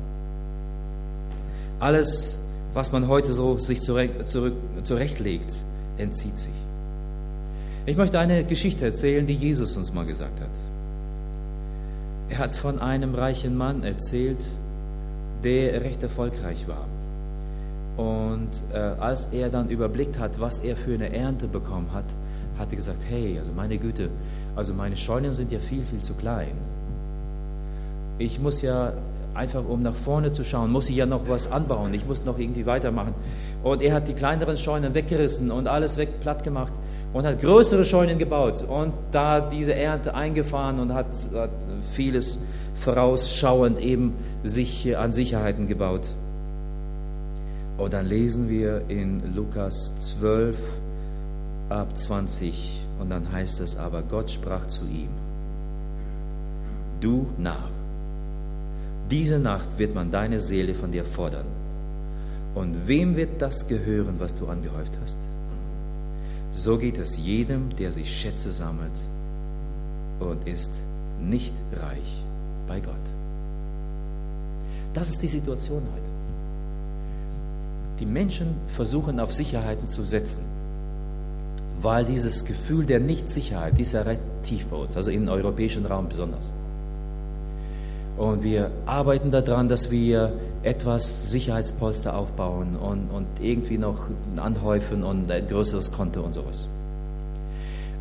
Alles, 1.79 2.41
was 2.73 2.91
man 2.91 3.07
heute 3.07 3.31
so 3.31 3.57
sich 3.57 3.81
zurecht, 3.81 4.27
zurück, 4.27 4.55
zurechtlegt, 4.83 5.53
entzieht 5.97 6.37
sich. 6.37 6.49
Ich 7.85 7.95
möchte 7.95 8.19
eine 8.19 8.43
Geschichte 8.43 8.83
erzählen, 8.83 9.25
die 9.25 9.35
Jesus 9.35 9.77
uns 9.77 9.93
mal 9.93 10.05
gesagt 10.05 10.41
hat. 10.41 10.49
Er 12.27 12.39
hat 12.39 12.55
von 12.55 12.79
einem 12.79 13.15
reichen 13.15 13.57
Mann 13.57 13.85
erzählt, 13.85 14.39
der 15.43 15.81
recht 15.81 16.01
erfolgreich 16.03 16.67
war. 16.67 16.85
Und 17.97 18.49
äh, 18.73 18.77
als 18.77 19.27
er 19.27 19.49
dann 19.49 19.69
überblickt 19.69 20.19
hat, 20.19 20.39
was 20.39 20.59
er 20.59 20.75
für 20.75 20.93
eine 20.93 21.13
Ernte 21.13 21.47
bekommen 21.47 21.89
hat, 21.93 22.05
hat 22.57 22.71
er 22.71 22.75
gesagt, 22.75 23.01
hey, 23.09 23.37
also 23.39 23.51
meine 23.55 23.77
Güte, 23.77 24.09
also 24.55 24.73
meine 24.73 24.95
Scheunen 24.95 25.33
sind 25.33 25.51
ja 25.51 25.59
viel, 25.59 25.83
viel 25.83 26.01
zu 26.01 26.13
klein. 26.13 26.53
Ich 28.17 28.39
muss 28.39 28.61
ja 28.61 28.93
einfach, 29.33 29.63
um 29.67 29.81
nach 29.81 29.95
vorne 29.95 30.31
zu 30.31 30.43
schauen, 30.43 30.71
muss 30.71 30.89
ich 30.89 30.95
ja 30.97 31.05
noch 31.05 31.27
was 31.27 31.51
anbauen. 31.51 31.93
Ich 31.93 32.05
muss 32.05 32.25
noch 32.25 32.39
irgendwie 32.39 32.65
weitermachen. 32.65 33.13
Und 33.63 33.81
er 33.81 33.93
hat 33.93 34.07
die 34.07 34.13
kleineren 34.13 34.57
Scheunen 34.57 34.93
weggerissen 34.93 35.51
und 35.51 35.67
alles 35.67 35.97
weg 35.97 36.21
platt 36.21 36.43
gemacht 36.43 36.73
und 37.13 37.25
hat 37.25 37.41
größere 37.41 37.85
Scheunen 37.85 38.17
gebaut 38.17 38.63
und 38.67 38.93
da 39.11 39.41
diese 39.41 39.73
Ernte 39.73 40.13
eingefahren 40.13 40.79
und 40.79 40.93
hat, 40.93 41.07
hat 41.33 41.49
vieles 41.93 42.39
vorausschauend 42.79 43.79
eben 43.79 44.13
sich 44.43 44.97
an 44.97 45.13
Sicherheiten 45.13 45.67
gebaut. 45.67 46.09
Und 47.77 47.93
dann 47.93 48.05
lesen 48.05 48.49
wir 48.49 48.83
in 48.89 49.35
Lukas 49.35 50.13
12 50.17 50.57
ab 51.69 51.97
20 51.97 52.81
und 52.99 53.09
dann 53.09 53.31
heißt 53.31 53.61
es 53.61 53.77
aber, 53.77 54.01
Gott 54.01 54.29
sprach 54.29 54.67
zu 54.67 54.85
ihm, 54.85 55.09
du 56.99 57.27
Narr, 57.37 57.69
diese 59.09 59.39
Nacht 59.39 59.77
wird 59.77 59.95
man 59.95 60.11
deine 60.11 60.39
Seele 60.39 60.73
von 60.73 60.91
dir 60.91 61.05
fordern. 61.05 61.45
Und 62.55 62.87
wem 62.87 63.15
wird 63.15 63.41
das 63.41 63.67
gehören, 63.67 64.15
was 64.19 64.35
du 64.35 64.47
angehäuft 64.47 64.97
hast? 65.01 65.17
So 66.51 66.77
geht 66.77 66.97
es 66.97 67.17
jedem, 67.17 67.75
der 67.77 67.91
sich 67.91 68.11
Schätze 68.11 68.49
sammelt 68.49 68.91
und 70.19 70.47
ist 70.47 70.71
nicht 71.21 71.53
reich 71.73 72.23
bei 72.69 72.79
Gott. 72.79 72.93
Das 74.93 75.09
ist 75.09 75.21
die 75.21 75.27
Situation 75.27 75.81
heute. 75.81 76.09
Die 77.99 78.05
Menschen 78.05 78.55
versuchen 78.69 79.19
auf 79.19 79.33
Sicherheiten 79.33 79.87
zu 79.89 80.03
setzen, 80.03 80.45
weil 81.81 82.05
dieses 82.05 82.45
Gefühl 82.45 82.85
der 82.85 83.01
Nichtsicherheit, 83.01 83.77
die 83.77 83.81
ist 83.81 83.91
ja 83.91 84.03
recht 84.03 84.21
tief 84.43 84.67
bei 84.67 84.77
uns, 84.77 84.95
also 84.95 85.11
im 85.11 85.27
europäischen 85.27 85.85
Raum 85.85 86.07
besonders. 86.07 86.49
Und 88.17 88.43
wir 88.43 88.71
arbeiten 88.85 89.31
daran, 89.31 89.67
dass 89.67 89.91
wir 89.91 90.33
etwas 90.63 91.31
Sicherheitspolster 91.31 92.15
aufbauen 92.15 92.75
und, 92.75 93.09
und 93.11 93.27
irgendwie 93.41 93.77
noch 93.77 94.07
anhäufen 94.35 95.03
und 95.03 95.31
ein 95.31 95.47
größeres 95.47 95.91
Konto 95.91 96.21
und 96.21 96.33
sowas. 96.33 96.67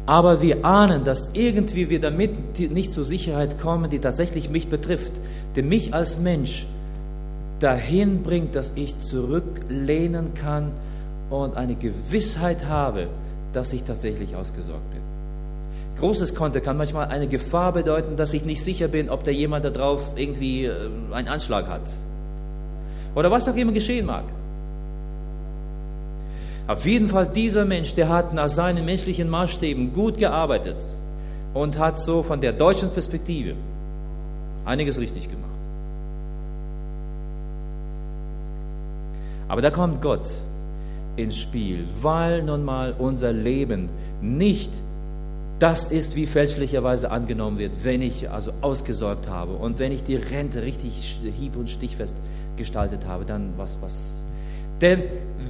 Aber 0.08 0.40
wir 0.40 0.64
ahnen, 0.64 1.04
dass 1.04 1.34
irgendwie 1.34 1.90
wir 1.90 2.00
damit 2.00 2.58
nicht 2.58 2.94
zur 2.94 3.04
Sicherheit 3.04 3.60
kommen, 3.60 3.90
die 3.90 3.98
tatsächlich 3.98 4.48
mich 4.48 4.68
betrifft. 4.68 5.12
Denn 5.54 5.68
mich 5.68 5.92
als 5.92 6.18
Mensch 6.18 6.66
dahin 7.60 8.22
bringt, 8.22 8.54
dass 8.54 8.72
ich 8.74 8.98
zurücklehnen 9.00 10.32
kann 10.32 10.70
und 11.28 11.58
eine 11.58 11.74
Gewissheit 11.74 12.64
habe, 12.64 13.08
dass 13.52 13.74
ich 13.74 13.82
tatsächlich 13.82 14.34
ausgesorgt 14.34 14.90
bin. 14.92 15.02
Großes 15.98 16.34
Konto 16.34 16.62
kann 16.62 16.78
manchmal 16.78 17.08
eine 17.08 17.26
Gefahr 17.26 17.74
bedeuten, 17.74 18.16
dass 18.16 18.32
ich 18.32 18.46
nicht 18.46 18.64
sicher 18.64 18.88
bin, 18.88 19.10
ob 19.10 19.24
da 19.24 19.30
jemand 19.30 19.66
da 19.66 19.70
drauf 19.70 20.12
irgendwie 20.16 20.64
äh, 20.64 20.88
einen 21.12 21.28
Anschlag 21.28 21.66
hat. 21.66 21.82
Oder 23.14 23.30
was 23.30 23.46
auch 23.46 23.56
immer 23.56 23.72
geschehen 23.72 24.06
mag. 24.06 24.24
Auf 26.68 26.84
jeden 26.84 27.08
Fall 27.08 27.26
dieser 27.26 27.64
Mensch, 27.64 27.94
der 27.94 28.10
hat 28.10 28.34
nach 28.34 28.50
seinen 28.50 28.84
menschlichen 28.84 29.30
Maßstäben 29.30 29.94
gut 29.94 30.18
gearbeitet 30.18 30.76
und 31.54 31.78
hat 31.78 31.98
so 31.98 32.22
von 32.22 32.42
der 32.42 32.52
deutschen 32.52 32.90
Perspektive 32.90 33.54
einiges 34.66 35.00
richtig 35.00 35.30
gemacht. 35.30 35.48
Aber 39.48 39.62
da 39.62 39.70
kommt 39.70 40.02
Gott 40.02 40.28
ins 41.16 41.38
Spiel, 41.38 41.86
weil 42.02 42.42
nun 42.42 42.66
mal 42.66 42.94
unser 42.98 43.32
Leben 43.32 43.88
nicht 44.20 44.70
das 45.58 45.90
ist, 45.90 46.16
wie 46.16 46.26
fälschlicherweise 46.26 47.10
angenommen 47.10 47.58
wird, 47.58 47.72
wenn 47.82 48.02
ich 48.02 48.30
also 48.30 48.52
ausgesorgt 48.60 49.28
habe 49.28 49.54
und 49.54 49.78
wenn 49.78 49.90
ich 49.90 50.04
die 50.04 50.16
Rente 50.16 50.62
richtig 50.62 51.18
hieb- 51.40 51.56
und 51.56 51.70
stichfest 51.70 52.14
gestaltet 52.56 53.06
habe, 53.06 53.24
dann 53.24 53.54
was, 53.56 53.78
was. 53.80 54.20
Denn 54.80 55.02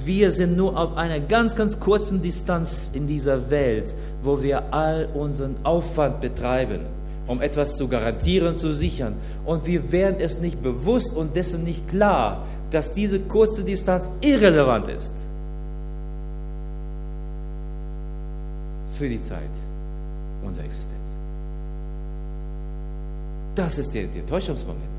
wir 0.05 0.31
sind 0.31 0.55
nur 0.55 0.77
auf 0.77 0.97
einer 0.97 1.19
ganz, 1.19 1.55
ganz 1.55 1.79
kurzen 1.79 2.21
Distanz 2.21 2.91
in 2.93 3.07
dieser 3.07 3.49
Welt, 3.49 3.93
wo 4.23 4.41
wir 4.41 4.73
all 4.73 5.07
unseren 5.13 5.55
Aufwand 5.63 6.21
betreiben, 6.21 6.81
um 7.27 7.41
etwas 7.41 7.75
zu 7.75 7.87
garantieren, 7.87 8.55
zu 8.55 8.73
sichern. 8.73 9.15
Und 9.45 9.65
wir 9.65 9.91
werden 9.91 10.17
es 10.19 10.39
nicht 10.39 10.61
bewusst 10.61 11.15
und 11.15 11.35
dessen 11.35 11.63
nicht 11.63 11.87
klar, 11.87 12.45
dass 12.71 12.93
diese 12.93 13.19
kurze 13.19 13.63
Distanz 13.63 14.09
irrelevant 14.21 14.87
ist 14.87 15.13
für 18.97 19.09
die 19.09 19.21
Zeit 19.21 19.49
unserer 20.43 20.65
Existenz. 20.65 20.95
Das 23.55 23.77
ist 23.77 23.93
der, 23.93 24.07
der 24.07 24.25
Täuschungsmoment. 24.25 24.98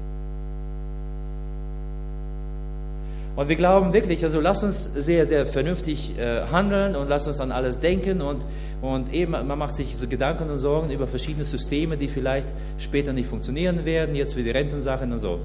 Und 3.40 3.48
wir 3.48 3.56
glauben 3.56 3.92
wirklich, 3.94 4.22
also 4.22 4.38
lass 4.38 4.62
uns 4.62 4.84
sehr, 4.84 5.26
sehr 5.26 5.46
vernünftig 5.46 6.18
äh, 6.18 6.42
handeln 6.52 6.94
und 6.94 7.08
lass 7.08 7.26
uns 7.26 7.40
an 7.40 7.52
alles 7.52 7.80
denken 7.80 8.20
und, 8.20 8.44
und 8.82 9.14
eben, 9.14 9.32
man 9.32 9.58
macht 9.58 9.76
sich 9.76 9.96
so 9.96 10.06
Gedanken 10.06 10.50
und 10.50 10.58
Sorgen 10.58 10.90
über 10.90 11.06
verschiedene 11.06 11.44
Systeme, 11.44 11.96
die 11.96 12.08
vielleicht 12.08 12.48
später 12.76 13.14
nicht 13.14 13.30
funktionieren 13.30 13.86
werden, 13.86 14.14
jetzt 14.14 14.34
für 14.34 14.42
die 14.42 14.50
Rentensachen 14.50 15.10
und 15.10 15.16
so. 15.16 15.38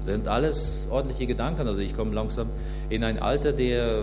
Das 0.00 0.08
sind 0.12 0.28
alles 0.28 0.86
ordentliche 0.90 1.26
Gedanken. 1.26 1.66
Also 1.66 1.80
ich 1.80 1.96
komme 1.96 2.14
langsam 2.14 2.50
in 2.90 3.02
ein 3.02 3.18
Alter, 3.18 3.52
der, 3.52 4.02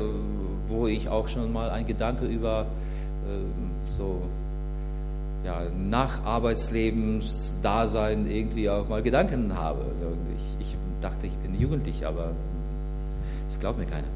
wo 0.68 0.88
ich 0.88 1.08
auch 1.08 1.28
schon 1.28 1.54
mal 1.54 1.70
ein 1.70 1.86
Gedanke 1.86 2.26
über 2.26 2.66
äh, 3.28 3.94
so 3.96 4.24
ja, 5.46 5.62
nach 5.88 6.26
Arbeitslebensdasein 6.26 8.26
irgendwie 8.26 8.72
auch 8.72 8.90
mal 8.90 9.04
Gedanken 9.04 9.56
habe. 9.56 9.82
Also 9.88 10.08
ich, 10.36 10.68
ich 10.68 10.76
dachte, 11.00 11.28
ich 11.28 11.36
bin 11.36 11.62
jugendlich, 11.62 12.08
aber 12.08 12.32
glaubt 13.66 13.80
mir 13.80 13.86
keiner. 13.86 14.08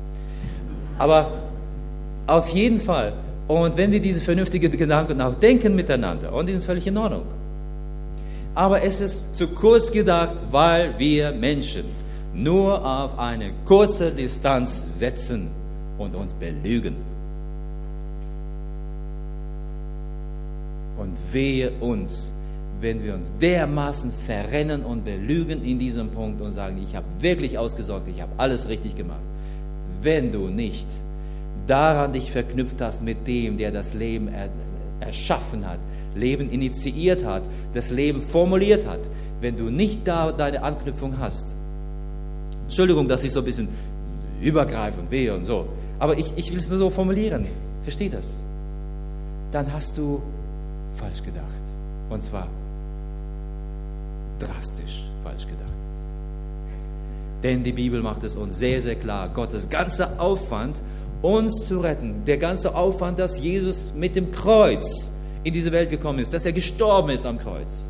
Aber 1.00 1.32
auf 2.28 2.50
jeden 2.50 2.78
Fall, 2.78 3.14
und 3.48 3.76
wenn 3.78 3.92
wir 3.92 4.00
diese 4.00 4.22
vernünftigen 4.22 4.72
Gedanken 4.72 5.20
auch 5.22 5.34
denken 5.34 5.76
miteinander, 5.76 6.32
und 6.32 6.46
die 6.46 6.54
sind 6.54 6.64
völlig 6.64 6.86
in 6.86 6.96
Ordnung. 6.96 7.24
Aber 8.54 8.84
es 8.84 9.02
ist 9.02 9.38
zu 9.38 9.48
kurz 9.48 9.92
gedacht, 9.92 10.36
weil 10.52 10.94
wir 11.00 11.32
Menschen 11.32 11.86
nur 12.36 12.86
auf 12.86 13.18
eine 13.18 13.52
kurze 13.66 14.12
Distanz 14.12 15.00
setzen 15.00 15.50
und 15.98 16.14
uns 16.14 16.32
belügen. 16.34 16.96
Und 21.00 21.18
wehe 21.32 21.72
uns, 21.80 22.34
wenn 22.82 23.04
wir 23.04 23.16
uns 23.16 23.32
dermaßen 23.42 24.12
verrennen 24.28 24.86
und 24.86 25.06
belügen 25.06 25.64
in 25.64 25.80
diesem 25.80 26.10
Punkt 26.10 26.40
und 26.40 26.52
sagen, 26.52 26.80
ich 26.84 26.96
habe 26.96 27.08
wirklich 27.20 27.58
ausgesorgt, 27.58 28.08
ich 28.10 28.22
habe 28.22 28.34
alles 28.38 28.70
richtig 28.70 28.96
gemacht. 28.96 29.29
Wenn 30.02 30.32
du 30.32 30.48
nicht 30.48 30.88
daran 31.68 32.14
dich 32.14 32.32
verknüpft 32.32 32.82
hast 32.82 33.02
mit 33.02 33.28
dem, 33.28 33.58
der 33.58 33.72
das 33.72 33.94
Leben 33.94 34.28
er, 34.28 34.50
erschaffen 35.00 35.68
hat, 35.68 35.80
Leben 36.16 36.50
initiiert 36.50 37.24
hat, 37.26 37.44
das 37.74 37.92
Leben 37.92 38.22
formuliert 38.22 38.88
hat, 38.88 39.00
wenn 39.42 39.56
du 39.56 39.70
nicht 39.70 40.08
da 40.08 40.32
deine 40.32 40.64
Anknüpfung 40.64 41.20
hast. 41.20 41.56
Entschuldigung, 42.66 43.08
dass 43.08 43.24
ich 43.24 43.32
so 43.32 43.40
ein 43.40 43.46
bisschen 43.46 43.70
übergreife 44.42 45.00
und 45.00 45.12
wehe 45.12 45.34
und 45.34 45.46
so, 45.46 45.68
aber 46.00 46.18
ich, 46.18 46.34
ich 46.38 46.52
will 46.52 46.58
es 46.58 46.70
nur 46.70 46.78
so 46.78 46.90
formulieren. 46.90 47.46
Versteh 47.84 48.10
das? 48.10 48.40
Dann 49.52 49.72
hast 49.74 49.98
du 49.98 50.22
falsch 50.96 51.24
gedacht. 51.24 51.46
Und 52.10 52.24
zwar 52.24 52.48
drastisch 54.40 55.06
falsch 55.24 55.46
gedacht. 55.46 55.69
Denn 57.44 57.64
die 57.64 57.72
Bibel 57.72 58.02
macht 58.02 58.24
es 58.24 58.36
uns 58.36 58.60
sehr, 58.60 58.82
sehr 58.82 58.96
klar. 58.96 59.30
Gottes 59.30 59.70
ganzer 59.70 60.20
Aufwand, 60.20 60.82
uns 61.22 61.68
zu 61.68 61.80
retten, 61.80 62.26
der 62.26 62.38
ganze 62.38 62.76
Aufwand, 62.76 63.20
dass 63.20 63.40
Jesus 63.40 63.94
mit 63.94 64.16
dem 64.16 64.32
Kreuz 64.32 65.12
in 65.44 65.54
diese 65.54 65.72
Welt 65.72 65.90
gekommen 65.90 66.20
ist, 66.20 66.34
dass 66.34 66.46
er 66.46 66.52
gestorben 66.52 67.10
ist 67.10 67.26
am 67.26 67.40
Kreuz. 67.40 67.84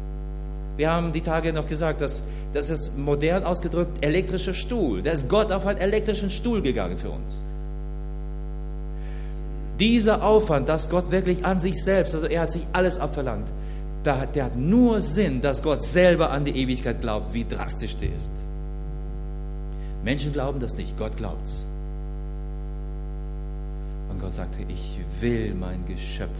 Wir 0.77 0.91
haben 0.91 1.11
die 1.11 1.21
Tage 1.21 1.51
noch 1.51 1.67
gesagt, 1.67 2.01
dass 2.01 2.23
das 2.53 2.69
ist 2.69 2.97
modern 2.97 3.43
ausgedrückt 3.43 4.03
elektrischer 4.03 4.53
Stuhl. 4.53 5.01
Da 5.01 5.11
ist 5.11 5.29
Gott 5.29 5.51
auf 5.51 5.65
einen 5.65 5.79
elektrischen 5.79 6.29
Stuhl 6.29 6.61
gegangen 6.61 6.97
für 6.97 7.09
uns. 7.09 7.39
Dieser 9.79 10.23
Aufwand, 10.23 10.67
dass 10.67 10.89
Gott 10.89 11.11
wirklich 11.11 11.45
an 11.45 11.59
sich 11.59 11.81
selbst, 11.81 12.13
also 12.13 12.27
er 12.27 12.41
hat 12.41 12.51
sich 12.51 12.65
alles 12.73 12.99
abverlangt, 12.99 13.47
der 14.05 14.45
hat 14.45 14.55
nur 14.55 15.01
Sinn, 15.01 15.41
dass 15.41 15.61
Gott 15.61 15.83
selber 15.83 16.31
an 16.31 16.45
die 16.45 16.55
Ewigkeit 16.55 17.01
glaubt, 17.01 17.33
wie 17.33 17.45
drastisch 17.45 17.97
der 17.97 18.15
ist. 18.15 18.31
Menschen 20.03 20.31
glauben 20.31 20.59
das 20.59 20.75
nicht, 20.75 20.97
Gott 20.97 21.17
glaubt 21.17 21.45
es. 21.45 21.65
Und 24.09 24.19
Gott 24.19 24.33
sagte, 24.33 24.63
ich 24.67 24.99
will 25.19 25.53
mein 25.53 25.85
Geschöpf 25.85 26.39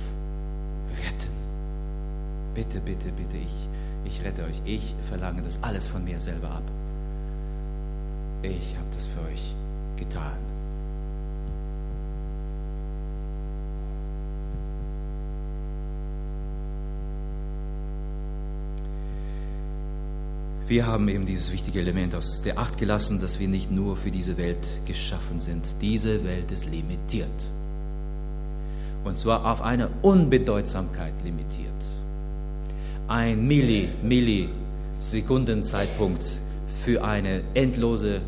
retten. 1.06 1.30
Bitte, 2.56 2.80
bitte, 2.82 3.12
bitte, 3.12 3.38
ich, 3.38 3.68
ich 4.06 4.24
rette 4.24 4.44
euch. 4.44 4.62
Ich 4.66 4.96
verlange 5.08 5.42
das 5.42 5.62
alles 5.62 5.88
von 5.88 6.04
mir 6.04 6.20
selber 6.20 6.50
ab. 6.50 6.64
Ich 8.42 8.76
habe 8.76 8.88
das 8.96 9.08
für 9.08 9.22
euch 9.22 9.54
getan. 9.98 10.49
Wir 20.70 20.86
haben 20.86 21.10
eben 21.10 21.26
dieses 21.26 21.52
wichtige 21.52 21.80
Element 21.80 22.14
aus 22.14 22.44
der 22.44 22.60
Acht 22.60 22.78
gelassen, 22.78 23.20
dass 23.20 23.40
wir 23.40 23.48
nicht 23.48 23.72
nur 23.72 23.98
für 23.98 24.12
diese 24.12 24.38
Welt 24.38 24.68
geschaffen 24.86 25.40
sind. 25.40 25.66
Diese 25.82 26.24
Welt 26.24 26.52
ist 26.52 26.68
limitiert. 26.68 27.28
Und 29.04 29.18
zwar 29.18 29.52
auf 29.52 29.64
eine 29.64 29.90
Unbedeutsamkeit 30.04 31.16
limitiert. 31.24 31.74
Ein 33.08 33.48
Milli, 33.48 33.90
Millisekundenzeitpunkt 34.04 36.24
für 36.84 37.04
eine 37.04 37.42
endlose 37.56 38.22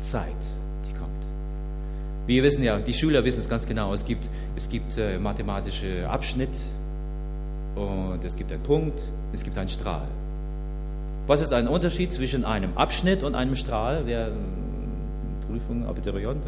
Zeit, 0.00 0.36
die 0.86 0.92
kommt. 0.98 1.24
Wir 2.26 2.42
wissen 2.42 2.62
ja, 2.62 2.78
die 2.78 2.92
Schüler 2.92 3.24
wissen 3.24 3.40
es 3.40 3.48
ganz 3.48 3.66
genau, 3.66 3.94
es 3.94 4.04
gibt, 4.04 4.28
es 4.54 4.68
gibt 4.68 4.98
äh, 4.98 5.18
mathematische 5.18 6.06
Abschnitt 6.10 6.50
und 7.74 8.22
es 8.22 8.36
gibt 8.36 8.52
einen 8.52 8.62
Punkt, 8.62 9.00
es 9.32 9.42
gibt 9.42 9.56
einen 9.56 9.70
Strahl. 9.70 10.06
Was 11.26 11.40
ist 11.40 11.52
ein 11.52 11.66
Unterschied 11.66 12.12
zwischen 12.12 12.44
einem 12.44 12.76
Abschnitt 12.76 13.22
und 13.22 13.34
einem 13.34 13.56
Strahl? 13.56 14.02
Wer 14.04 14.28
äh, 14.28 14.30
Prüfung, 15.46 15.86
Abiturient? 15.86 16.44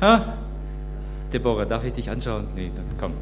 Ha? 0.00 0.34
Deborah, 1.32 1.64
darf 1.64 1.84
ich 1.84 1.94
dich 1.94 2.10
anschauen? 2.10 2.46
Nee, 2.54 2.70
dann 2.74 2.84
komm. 2.98 3.12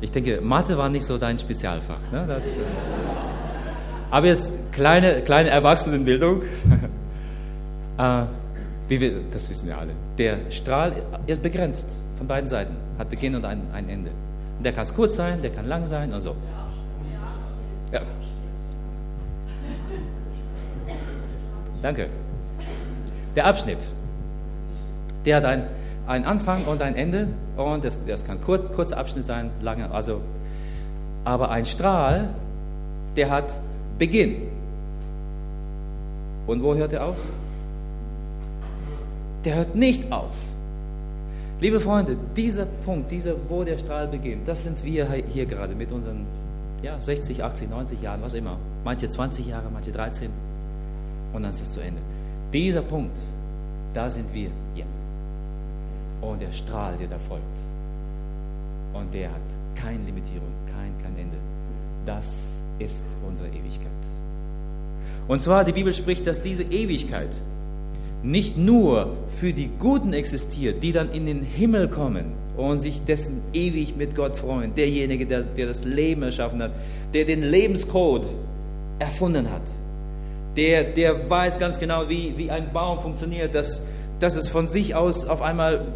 Ich 0.00 0.12
denke, 0.12 0.40
Mathe 0.40 0.78
war 0.78 0.88
nicht 0.88 1.04
so 1.04 1.18
dein 1.18 1.38
Spezialfach. 1.38 2.12
Ne? 2.12 2.24
Das, 2.28 2.44
äh 2.44 2.60
aber 4.10 4.26
jetzt 4.28 4.72
kleine, 4.72 5.20
kleine 5.22 5.50
Erwachsenenbildung. 5.50 6.42
äh, 7.98 8.22
wir, 8.88 9.20
das 9.30 9.50
wissen 9.50 9.68
wir 9.68 9.78
alle. 9.78 9.92
Der 10.16 10.50
Strahl 10.50 11.02
ist 11.26 11.42
begrenzt. 11.42 11.88
Von 12.18 12.26
beiden 12.26 12.48
Seiten. 12.48 12.76
Hat 12.98 13.08
Beginn 13.08 13.34
und 13.36 13.44
ein, 13.44 13.62
ein 13.72 13.88
Ende. 13.88 14.10
Und 14.58 14.64
der 14.64 14.72
kann 14.72 14.84
es 14.84 14.94
kurz 14.94 15.16
sein, 15.16 15.40
der 15.40 15.50
kann 15.50 15.66
lang 15.66 15.86
sein 15.86 16.12
und 16.12 16.20
so. 16.20 16.34
Ja. 17.92 18.00
Danke. 21.80 22.08
Der 23.36 23.46
Abschnitt, 23.46 23.78
der 25.24 25.36
hat 25.36 25.44
ein, 25.44 25.62
einen 26.08 26.24
Anfang 26.24 26.64
und 26.64 26.82
ein 26.82 26.96
Ende 26.96 27.28
und 27.56 27.84
das, 27.84 28.04
das 28.04 28.26
kann 28.26 28.40
kurz, 28.40 28.72
kurzer 28.72 28.96
Abschnitt 28.96 29.26
sein, 29.26 29.50
lange, 29.62 29.90
also, 29.90 30.20
aber 31.24 31.50
ein 31.50 31.64
Strahl, 31.66 32.30
der 33.16 33.30
hat 33.30 33.52
Beginn. 33.98 34.48
Und 36.48 36.62
wo 36.62 36.74
hört 36.74 36.92
er 36.92 37.06
auf? 37.06 37.16
Der 39.44 39.54
hört 39.54 39.74
nicht 39.76 40.10
auf. 40.10 40.34
Liebe 41.60 41.80
Freunde, 41.80 42.16
dieser 42.36 42.66
Punkt, 42.66 43.10
dieser, 43.10 43.34
wo 43.48 43.64
der 43.64 43.78
Strahl 43.78 44.06
beginnt, 44.06 44.46
das 44.46 44.62
sind 44.62 44.84
wir 44.84 45.08
hier 45.28 45.44
gerade 45.44 45.74
mit 45.74 45.90
unseren 45.90 46.24
ja, 46.82 47.02
60, 47.02 47.42
80, 47.42 47.68
90 47.68 48.00
Jahren, 48.00 48.22
was 48.22 48.34
immer. 48.34 48.58
Manche 48.84 49.08
20 49.08 49.46
Jahre, 49.46 49.68
manche 49.72 49.90
13 49.90 50.30
und 51.32 51.42
dann 51.42 51.50
ist 51.50 51.60
es 51.60 51.72
zu 51.72 51.80
Ende. 51.80 52.00
Dieser 52.52 52.82
Punkt, 52.82 53.16
da 53.92 54.08
sind 54.08 54.32
wir 54.32 54.50
jetzt. 54.74 55.02
Und 56.20 56.40
der 56.40 56.52
Strahl, 56.52 56.96
der 56.96 57.08
da 57.08 57.18
folgt, 57.18 57.44
und 58.94 59.12
der 59.12 59.30
hat 59.30 59.40
keine 59.74 60.04
Limitierung, 60.04 60.48
kein, 60.66 60.96
kein 61.02 61.16
Ende. 61.18 61.36
Das 62.04 62.54
ist 62.78 63.06
unsere 63.26 63.48
Ewigkeit. 63.48 63.90
Und 65.26 65.42
zwar, 65.42 65.64
die 65.64 65.72
Bibel 65.72 65.92
spricht, 65.92 66.26
dass 66.26 66.42
diese 66.42 66.62
Ewigkeit 66.62 67.30
nicht 68.22 68.56
nur 68.56 69.16
für 69.40 69.52
die 69.52 69.70
Guten 69.78 70.12
existiert, 70.12 70.82
die 70.82 70.92
dann 70.92 71.12
in 71.12 71.26
den 71.26 71.42
Himmel 71.42 71.88
kommen 71.88 72.32
und 72.56 72.80
sich 72.80 73.04
dessen 73.04 73.42
ewig 73.52 73.96
mit 73.96 74.16
Gott 74.16 74.36
freuen. 74.36 74.74
Derjenige, 74.74 75.26
der, 75.26 75.42
der 75.42 75.66
das 75.66 75.84
Leben 75.84 76.22
erschaffen 76.22 76.62
hat, 76.62 76.72
der 77.14 77.24
den 77.24 77.42
Lebenscode 77.42 78.26
erfunden 78.98 79.48
hat. 79.50 79.62
Der, 80.56 80.82
der 80.82 81.30
weiß 81.30 81.60
ganz 81.60 81.78
genau, 81.78 82.08
wie, 82.08 82.34
wie 82.36 82.50
ein 82.50 82.72
Baum 82.72 82.98
funktioniert, 83.00 83.54
dass, 83.54 83.86
dass 84.18 84.34
es 84.34 84.48
von 84.48 84.66
sich 84.66 84.96
aus 84.96 85.28
auf 85.28 85.40
einmal 85.40 85.86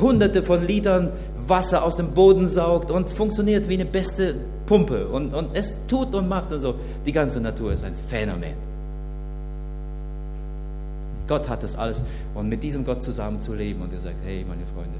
hunderte 0.00 0.42
von 0.42 0.66
Litern 0.66 1.10
Wasser 1.46 1.84
aus 1.84 1.96
dem 1.96 2.12
Boden 2.12 2.48
saugt 2.48 2.90
und 2.90 3.08
funktioniert 3.08 3.68
wie 3.68 3.74
eine 3.74 3.86
beste 3.86 4.34
Pumpe. 4.66 5.08
Und, 5.08 5.32
und 5.32 5.56
es 5.56 5.86
tut 5.86 6.14
und 6.14 6.28
macht 6.28 6.52
und 6.52 6.58
so. 6.58 6.74
Die 7.06 7.12
ganze 7.12 7.40
Natur 7.40 7.72
ist 7.72 7.84
ein 7.84 7.94
Phänomen. 8.08 8.67
Gott 11.28 11.48
hat 11.48 11.62
das 11.62 11.76
alles. 11.76 12.02
Und 12.34 12.48
mit 12.48 12.62
diesem 12.62 12.84
Gott 12.84 13.02
zusammen 13.02 13.40
zu 13.40 13.54
leben 13.54 13.82
und 13.82 13.92
er 13.92 14.00
sagt, 14.00 14.16
hey 14.24 14.44
meine 14.48 14.64
Freunde, 14.74 14.98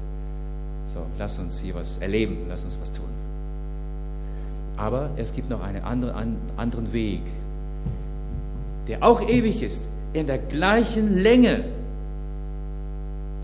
so, 0.85 0.99
lass 1.17 1.37
uns 1.39 1.59
hier 1.59 1.75
was 1.75 1.97
erleben, 1.99 2.45
lass 2.47 2.63
uns 2.63 2.77
was 2.79 2.93
tun. 2.93 3.09
Aber 4.77 5.09
es 5.17 5.33
gibt 5.33 5.49
noch 5.49 5.61
einen 5.61 5.83
andere, 5.83 6.15
anderen 6.55 6.93
Weg, 6.93 7.21
der 8.87 9.03
auch 9.03 9.21
ewig 9.21 9.61
ist, 9.61 9.81
in 10.13 10.25
der 10.25 10.37
gleichen 10.37 11.17
Länge, 11.17 11.65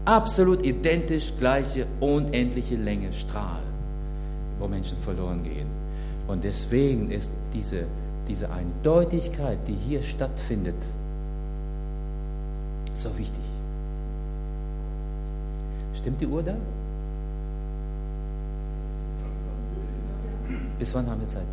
absolut 0.05 0.65
identisch 0.65 1.33
gleiche, 1.37 1.85
unendliche 1.99 2.75
Länge 2.75 3.11
Strahl, 3.11 3.61
wo 4.59 4.67
Menschen 4.67 4.97
verloren 4.99 5.43
gehen. 5.43 5.67
Und 6.27 6.43
deswegen 6.43 7.11
ist 7.11 7.31
diese, 7.53 7.83
diese 8.27 8.49
Eindeutigkeit, 8.51 9.59
die 9.67 9.75
hier 9.87 10.01
stattfindet, 10.01 10.75
so 12.95 13.17
wichtig. 13.17 13.43
Stimmt 15.93 16.21
die 16.21 16.27
Uhr 16.27 16.43
da? 16.43 16.55
Bis 20.77 20.93
wann 20.93 21.09
haben 21.09 21.21
wir 21.21 21.27
Zeit? 21.27 21.47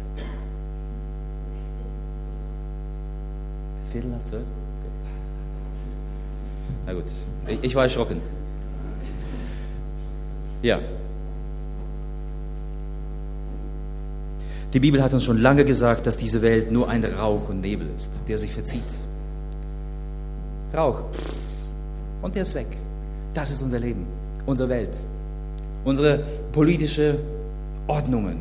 Bis 3.80 3.88
Viertel 3.92 4.10
nach 4.10 4.22
zwölf? 4.24 4.42
Okay. 4.42 4.90
Na 6.86 6.92
gut, 6.92 7.04
ich, 7.46 7.58
ich 7.62 7.74
war 7.74 7.84
erschrocken. 7.84 8.20
Ja. 10.62 10.80
Die 14.72 14.80
Bibel 14.80 15.02
hat 15.02 15.12
uns 15.12 15.24
schon 15.24 15.38
lange 15.38 15.64
gesagt, 15.64 16.06
dass 16.06 16.16
diese 16.16 16.40
Welt 16.40 16.70
nur 16.70 16.88
ein 16.88 17.04
Rauch 17.04 17.48
und 17.50 17.60
Nebel 17.60 17.88
ist, 17.96 18.10
der 18.26 18.38
sich 18.38 18.52
verzieht. 18.52 18.82
Rauch. 20.74 21.02
Und 22.22 22.34
der 22.34 22.42
ist 22.42 22.54
weg. 22.54 22.68
Das 23.34 23.50
ist 23.50 23.62
unser 23.62 23.78
Leben, 23.78 24.06
unsere 24.46 24.68
Welt, 24.68 24.96
unsere 25.84 26.22
politische 26.52 27.18
Ordnungen, 27.86 28.38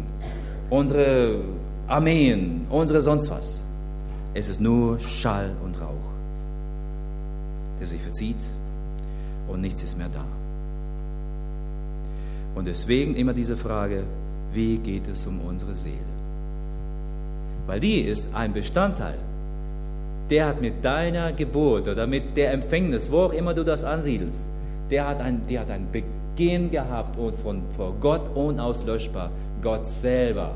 unsere 0.69 1.39
Armeen, 1.87 2.65
unsere 2.69 3.01
sonst 3.01 3.29
was. 3.31 3.61
Es 4.33 4.49
ist 4.49 4.61
nur 4.61 4.99
Schall 4.99 5.51
und 5.63 5.79
Rauch, 5.79 6.09
der 7.79 7.87
sich 7.87 8.01
verzieht 8.01 8.43
und 9.47 9.61
nichts 9.61 9.83
ist 9.83 9.97
mehr 9.97 10.09
da. 10.13 10.23
Und 12.55 12.67
deswegen 12.67 13.15
immer 13.15 13.33
diese 13.33 13.55
Frage, 13.55 14.03
wie 14.53 14.77
geht 14.77 15.07
es 15.07 15.25
um 15.25 15.39
unsere 15.41 15.73
Seele? 15.73 15.95
Weil 17.65 17.79
die 17.79 18.01
ist 18.01 18.35
ein 18.35 18.53
Bestandteil 18.53 19.17
der 20.31 20.47
hat 20.47 20.61
mit 20.61 20.83
deiner 20.83 21.33
Geburt 21.33 21.89
oder 21.89 22.07
mit 22.07 22.37
der 22.37 22.53
Empfängnis, 22.53 23.11
wo 23.11 23.23
auch 23.23 23.33
immer 23.33 23.53
du 23.53 23.65
das 23.65 23.83
ansiedelst, 23.83 24.45
der 24.89 25.07
hat, 25.07 25.19
ein, 25.19 25.45
der 25.47 25.61
hat 25.61 25.69
einen 25.69 25.91
Beginn 25.91 26.71
gehabt 26.71 27.19
und 27.19 27.35
von 27.35 27.61
vor 27.75 27.93
Gott 27.99 28.33
unauslöschbar. 28.33 29.29
Gott 29.61 29.85
selber 29.85 30.55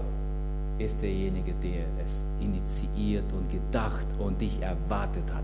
ist 0.79 1.01
derjenige, 1.01 1.53
der 1.61 1.83
es 2.05 2.23
initiiert 2.39 3.25
und 3.33 3.51
gedacht 3.51 4.07
und 4.17 4.39
dich 4.39 4.61
erwartet 4.61 5.25
hat, 5.33 5.43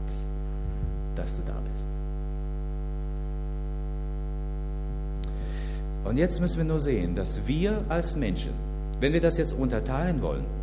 dass 1.15 1.35
du 1.35 1.41
da 1.45 1.53
bist. 1.71 1.89
Und 6.05 6.17
jetzt 6.17 6.39
müssen 6.39 6.57
wir 6.57 6.65
nur 6.65 6.79
sehen, 6.79 7.15
dass 7.15 7.45
wir 7.47 7.83
als 7.89 8.15
Menschen, 8.15 8.51
wenn 9.01 9.11
wir 9.11 9.21
das 9.21 9.37
jetzt 9.37 9.53
unterteilen 9.53 10.21
wollen, 10.21 10.60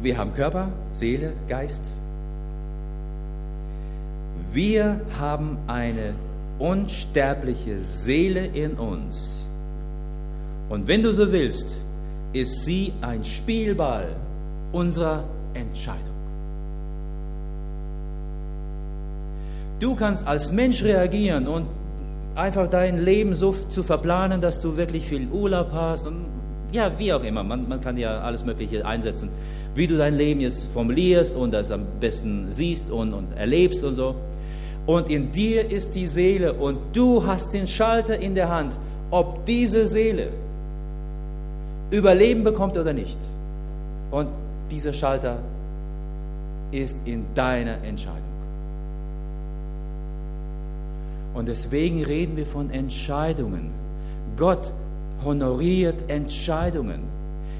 wir 0.00 0.16
haben 0.16 0.32
Körper, 0.32 0.68
Seele, 0.94 1.32
Geist. 1.48 1.82
Wir 4.52 5.00
haben 5.18 5.58
eine 5.66 6.14
unsterbliche 6.58 7.80
Seele 7.80 8.46
in 8.46 8.74
uns. 8.74 9.46
Und 10.68 10.86
wenn 10.86 11.02
du 11.02 11.12
so 11.12 11.30
willst, 11.32 11.66
ist 12.32 12.64
sie 12.64 12.92
ein 13.00 13.24
Spielball 13.24 14.08
unserer 14.72 15.24
Entscheidung. 15.54 16.04
Du 19.80 19.94
kannst 19.94 20.26
als 20.26 20.52
Mensch 20.52 20.82
reagieren 20.82 21.46
und 21.46 21.66
einfach 22.34 22.68
dein 22.68 22.98
Leben 22.98 23.34
so 23.34 23.52
zu 23.52 23.82
verplanen, 23.82 24.40
dass 24.40 24.60
du 24.60 24.76
wirklich 24.76 25.06
viel 25.06 25.28
Urlaub 25.28 25.70
hast 25.72 26.06
und 26.06 26.26
ja, 26.70 26.92
wie 26.98 27.12
auch 27.12 27.22
immer. 27.22 27.42
Man, 27.42 27.68
man 27.68 27.80
kann 27.80 27.96
ja 27.96 28.20
alles 28.20 28.44
Mögliche 28.44 28.84
einsetzen 28.84 29.30
wie 29.78 29.86
du 29.86 29.96
dein 29.96 30.16
Leben 30.16 30.40
jetzt 30.40 30.64
formulierst 30.74 31.36
und 31.36 31.52
das 31.52 31.70
am 31.70 31.82
besten 32.00 32.48
siehst 32.50 32.90
und, 32.90 33.14
und 33.14 33.32
erlebst 33.36 33.84
und 33.84 33.92
so. 33.92 34.16
Und 34.86 35.08
in 35.08 35.30
dir 35.30 35.70
ist 35.70 35.94
die 35.94 36.06
Seele 36.06 36.52
und 36.52 36.78
du 36.92 37.24
hast 37.24 37.54
den 37.54 37.66
Schalter 37.66 38.18
in 38.18 38.34
der 38.34 38.48
Hand, 38.48 38.76
ob 39.10 39.46
diese 39.46 39.86
Seele 39.86 40.30
Überleben 41.90 42.42
bekommt 42.42 42.76
oder 42.76 42.92
nicht. 42.92 43.18
Und 44.10 44.28
dieser 44.70 44.92
Schalter 44.92 45.38
ist 46.72 46.98
in 47.06 47.24
deiner 47.34 47.82
Entscheidung. 47.84 48.18
Und 51.34 51.46
deswegen 51.46 52.04
reden 52.04 52.36
wir 52.36 52.46
von 52.46 52.70
Entscheidungen. 52.70 53.70
Gott 54.36 54.72
honoriert 55.24 56.10
Entscheidungen. 56.10 57.17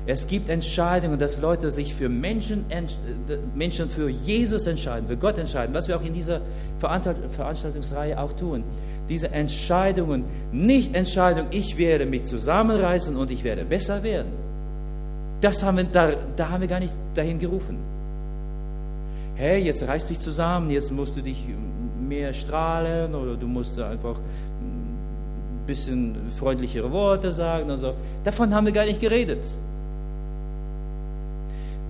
Es 0.08 0.26
gibt 0.26 0.48
Entscheidungen, 0.48 1.18
dass 1.18 1.38
Leute 1.38 1.70
sich 1.70 1.94
für 1.94 2.08
Menschen, 2.08 2.64
Menschen 3.54 3.90
für 3.90 4.08
Jesus 4.08 4.66
entscheiden, 4.66 5.06
für 5.06 5.18
Gott 5.18 5.36
entscheiden, 5.36 5.74
was 5.74 5.86
wir 5.86 5.98
auch 5.98 6.02
in 6.02 6.14
dieser 6.14 6.40
Veranstaltungsreihe 6.78 8.18
auch 8.18 8.32
tun. 8.32 8.64
Diese 9.10 9.30
Entscheidungen, 9.32 10.24
nicht 10.50 10.94
Entscheidung, 10.94 11.48
ich 11.50 11.76
werde 11.76 12.06
mich 12.06 12.24
zusammenreißen 12.24 13.16
und 13.16 13.30
ich 13.30 13.44
werde 13.44 13.66
besser 13.66 14.02
werden. 14.02 14.32
Das 15.42 15.62
haben 15.62 15.76
wir, 15.76 15.84
da, 15.84 16.12
da 16.34 16.48
haben 16.48 16.62
wir 16.62 16.68
gar 16.68 16.80
nicht 16.80 16.94
dahin 17.14 17.38
gerufen. 17.38 17.76
Hey, 19.34 19.62
jetzt 19.62 19.86
reiß 19.86 20.06
dich 20.06 20.20
zusammen, 20.20 20.70
jetzt 20.70 20.90
musst 20.90 21.18
du 21.18 21.20
dich 21.20 21.44
mehr 22.00 22.32
strahlen 22.32 23.14
oder 23.14 23.34
du 23.34 23.46
musst 23.46 23.78
einfach 23.78 24.16
ein 24.16 25.66
bisschen 25.66 26.16
freundlichere 26.38 26.90
Worte 26.90 27.30
sagen 27.30 27.68
und. 27.68 27.92
Davon 28.24 28.54
haben 28.54 28.64
wir 28.64 28.72
gar 28.72 28.86
nicht 28.86 29.02
geredet 29.02 29.44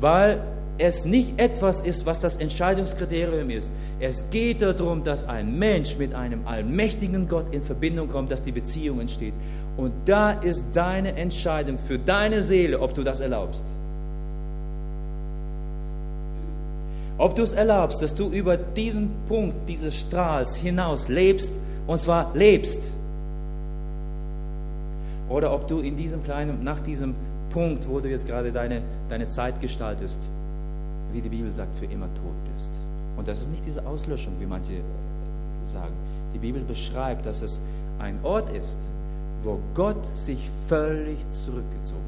weil 0.01 0.41
es 0.79 1.05
nicht 1.05 1.41
etwas 1.41 1.81
ist, 1.81 2.07
was 2.07 2.21
das 2.21 2.37
Entscheidungskriterium 2.37 3.51
ist. 3.51 3.71
Es 3.99 4.31
geht 4.31 4.63
darum, 4.63 5.03
dass 5.03 5.29
ein 5.29 5.59
Mensch 5.59 5.99
mit 5.99 6.15
einem 6.15 6.47
allmächtigen 6.47 7.29
Gott 7.29 7.53
in 7.53 7.63
Verbindung 7.63 8.09
kommt, 8.09 8.31
dass 8.31 8.45
die 8.45 8.53
Beziehung 8.53 9.01
entsteht. 9.01 9.35
Und 9.77 9.93
da 10.05 10.31
ist 10.31 10.67
deine 10.75 11.17
Entscheidung 11.17 11.79
für 11.79 11.99
deine 11.99 12.43
Seele, 12.43 12.81
ob 12.81 12.95
du 12.95 13.03
das 13.03 13.21
erlaubst. 13.21 13.65
Ob 17.19 17.35
du 17.35 17.43
es 17.43 17.53
erlaubst, 17.53 18.01
dass 18.01 18.15
du 18.15 18.31
über 18.31 18.57
diesen 18.57 19.11
Punkt 19.27 19.69
dieses 19.69 19.97
Strahls 19.99 20.55
hinaus 20.55 21.09
lebst, 21.09 21.55
und 21.89 22.01
zwar 22.01 22.31
lebst. 22.35 22.81
Oder 25.29 25.53
ob 25.53 25.67
du 25.67 25.81
in 25.81 25.97
diesem 25.97 26.23
kleinen, 26.23 26.63
nach 26.63 26.79
diesem 26.79 27.15
Punkt, 27.59 27.89
wo 27.89 27.99
du 27.99 28.09
jetzt 28.09 28.25
gerade 28.25 28.53
deine, 28.53 28.83
deine 29.09 29.27
Zeit 29.27 29.61
gestaltest, 29.61 30.21
wie 31.13 31.21
die 31.21 31.29
Bibel 31.29 31.51
sagt, 31.51 31.77
für 31.77 31.87
immer 31.87 32.07
tot 32.15 32.37
bist. 32.55 32.71
Und 33.17 33.27
das 33.27 33.41
ist 33.41 33.51
nicht 33.51 33.67
diese 33.67 33.85
Auslöschung, 33.85 34.35
wie 34.39 34.47
manche 34.47 34.75
sagen. 35.65 35.93
Die 36.33 36.39
Bibel 36.39 36.63
beschreibt, 36.63 37.27
dass 37.27 37.43
es 37.43 37.61
ein 37.99 38.21
Ort 38.23 38.49
ist, 38.51 38.79
wo 39.43 39.59
Gott 39.75 40.07
sich 40.15 40.39
völlig 40.69 41.19
zurückgezogen 41.33 42.05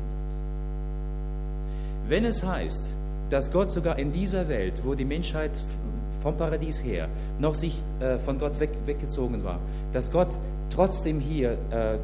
hat. 2.04 2.08
Wenn 2.08 2.26
es 2.26 2.44
heißt, 2.46 2.90
dass 3.30 3.50
Gott 3.50 3.72
sogar 3.72 3.98
in 3.98 4.12
dieser 4.12 4.48
Welt, 4.48 4.82
wo 4.84 4.94
die 4.94 5.04
Menschheit 5.04 5.50
vom 6.22 6.36
Paradies 6.36 6.84
her 6.84 7.08
noch 7.40 7.56
sich 7.56 7.82
äh, 7.98 8.18
von 8.18 8.38
Gott 8.38 8.60
weg, 8.60 8.70
weggezogen 8.86 9.42
war, 9.42 9.58
dass 9.92 10.12
Gott 10.12 10.28
trotzdem 10.72 11.18
hier, 11.18 11.58
äh, 11.72 11.98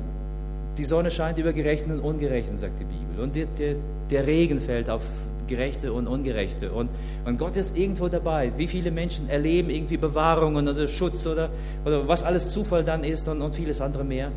die 0.79 0.85
Sonne 0.85 1.11
scheint 1.11 1.39
über 1.39 1.53
Gerechten 1.53 1.91
und 1.93 2.01
Ungerechten, 2.01 2.59
sagt 2.59 2.81
die 2.81 2.85
Bibel, 2.85 3.23
und 3.23 3.35
der, 3.35 3.47
der, 3.47 3.77
der 4.11 4.27
Regen 4.27 4.59
fällt 4.59 4.91
auf 4.91 5.03
Gerechte 5.47 5.93
und 5.93 6.07
Ungerechte. 6.07 6.73
Und, 6.73 6.91
und 7.25 7.39
Gott 7.39 7.57
ist 7.57 7.77
irgendwo 7.77 8.09
dabei. 8.09 8.53
Wie 8.57 8.67
viele 8.67 8.91
Menschen 8.91 9.29
erleben 9.29 9.71
irgendwie 9.71 9.97
Bewahrungen 9.97 10.69
oder 10.69 10.89
Schutz 10.89 11.27
oder, 11.27 11.51
oder 11.85 12.07
was 12.07 12.23
alles 12.23 12.51
Zufall 12.51 12.85
dann 12.85 13.05
ist 13.05 13.29
und, 13.29 13.41
und 13.43 13.55
vieles 13.55 13.81
andere 13.81 14.05
mehr. 14.05 14.31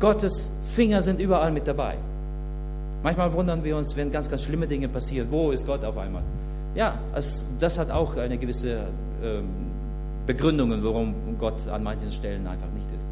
Gottes 0.00 0.50
Finger 0.66 1.02
sind 1.02 1.20
überall 1.20 1.52
mit 1.52 1.66
dabei. 1.66 1.96
Manchmal 3.02 3.32
wundern 3.32 3.62
wir 3.62 3.76
uns, 3.76 3.96
wenn 3.96 4.10
ganz, 4.10 4.28
ganz 4.28 4.42
schlimme 4.42 4.66
Dinge 4.66 4.88
passieren. 4.88 5.28
Wo 5.30 5.50
ist 5.50 5.66
Gott 5.66 5.84
auf 5.84 5.96
einmal? 5.96 6.22
Ja, 6.74 6.98
es, 7.14 7.44
das 7.60 7.78
hat 7.78 7.90
auch 7.90 8.16
eine 8.16 8.36
gewisse 8.38 8.78
ähm, 9.22 9.44
Begründungen, 10.26 10.82
warum 10.82 11.14
Gott 11.38 11.68
an 11.68 11.82
manchen 11.82 12.10
Stellen 12.10 12.46
einfach 12.46 12.70
nicht 12.74 12.88
ist. 12.98 13.06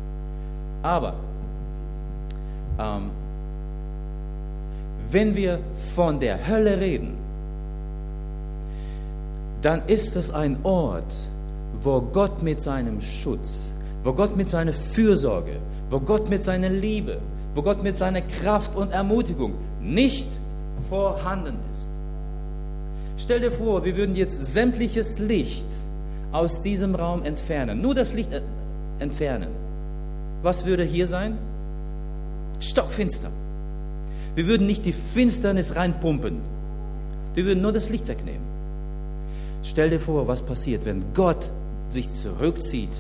Aber 0.83 1.15
ähm, 2.83 3.11
wenn 5.11 5.35
wir 5.35 5.59
von 5.95 6.19
der 6.19 6.49
Hölle 6.49 6.81
reden, 6.81 7.15
dann 9.61 9.83
ist 9.87 10.17
es 10.17 10.33
ein 10.33 10.57
Ort, 10.65 11.13
wo 11.83 12.01
Gott 12.01 12.43
mit 12.43 12.63
seinem 12.63 13.01
Schutz, 13.01 13.71
wo 14.03 14.13
Gott 14.13 14.37
mit 14.37 14.51
seiner 14.51 14.73
Fürsorge, 14.73 15.57
wo 15.91 16.01
Gott 16.01 16.29
mit 16.29 16.45
seiner 16.45 16.71
Liebe, 16.71 17.19
wo 17.55 17.63
Gott 17.63 17.83
mit 17.83 17.97
seiner 17.97 18.23
Kraft 18.23 18.75
und 18.75 18.93
Ermutigung 18.93 19.55
nicht 19.81 20.29
vorhanden 20.89 21.57
ist. 21.73 21.89
Stell 23.19 23.41
dir 23.41 23.53
vor, 23.53 23.85
wir 23.85 23.97
würden 23.97 24.17
jetzt 24.17 24.43
sämtliches 24.53 25.19
Licht 25.19 25.67
aus 26.33 26.63
diesem 26.63 26.95
Raum 26.95 27.23
entfernen, 27.25 27.81
nur 27.81 27.95
das 27.95 28.15
Licht 28.15 28.31
entfernen. 28.99 29.49
Was 30.43 30.65
würde 30.65 30.83
hier 30.83 31.07
sein? 31.07 31.39
Stockfinster. 32.63 33.31
Wir 34.35 34.47
würden 34.47 34.67
nicht 34.67 34.85
die 34.85 34.93
Finsternis 34.93 35.77
reinpumpen. 35.77 36.41
Wir 37.35 37.45
würden 37.45 37.63
nur 37.63 37.73
das 37.73 37.91
Licht 37.91 38.09
wegnehmen. 38.09 38.43
Stell 39.63 39.91
dir 39.91 40.01
vor, 40.01 40.27
was 40.27 40.43
passiert, 40.43 40.85
wenn 40.85 41.05
Gott 41.15 41.51
sich 41.89 42.13
zurückzieht 42.13 42.91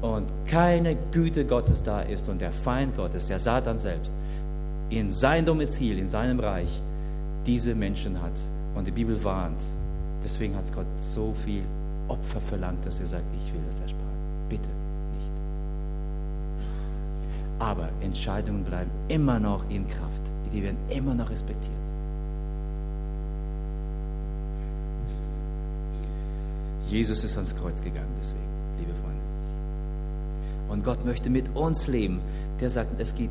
und 0.00 0.26
keine 0.46 0.96
Güte 1.10 1.44
Gottes 1.44 1.82
da 1.82 2.00
ist 2.00 2.28
und 2.28 2.40
der 2.40 2.52
Feind 2.52 2.96
Gottes, 2.96 3.26
der 3.26 3.38
Satan 3.38 3.78
selbst, 3.78 4.12
in 4.90 5.10
sein 5.10 5.44
Domizil, 5.44 5.98
in 5.98 6.08
seinem 6.08 6.38
Reich 6.38 6.80
diese 7.46 7.74
Menschen 7.74 8.20
hat. 8.22 8.32
Und 8.74 8.86
die 8.86 8.92
Bibel 8.92 9.22
warnt. 9.24 9.60
Deswegen 10.22 10.54
hat 10.54 10.72
Gott 10.74 10.86
so 11.00 11.34
viel 11.44 11.62
Opfer 12.06 12.40
verlangt, 12.40 12.84
dass 12.86 13.00
er 13.00 13.06
sagt, 13.06 13.24
ich 13.44 13.52
will 13.52 13.60
das 13.66 13.80
ersparen. 13.80 14.06
Bitte. 14.48 14.77
Aber 17.58 17.88
Entscheidungen 18.00 18.64
bleiben 18.64 18.90
immer 19.08 19.40
noch 19.40 19.68
in 19.68 19.86
Kraft 19.88 20.22
die 20.52 20.62
werden 20.62 20.78
immer 20.88 21.14
noch 21.14 21.30
respektiert. 21.30 21.74
Jesus 26.88 27.22
ist 27.22 27.36
ans 27.36 27.54
Kreuz 27.54 27.82
gegangen, 27.82 28.08
deswegen, 28.18 28.40
liebe 28.78 28.92
Freunde. 28.94 29.20
Und 30.70 30.84
Gott 30.84 31.04
möchte 31.04 31.28
mit 31.28 31.54
uns 31.54 31.86
leben. 31.86 32.20
Der 32.60 32.70
sagt, 32.70 32.98
es 32.98 33.14
geht 33.14 33.30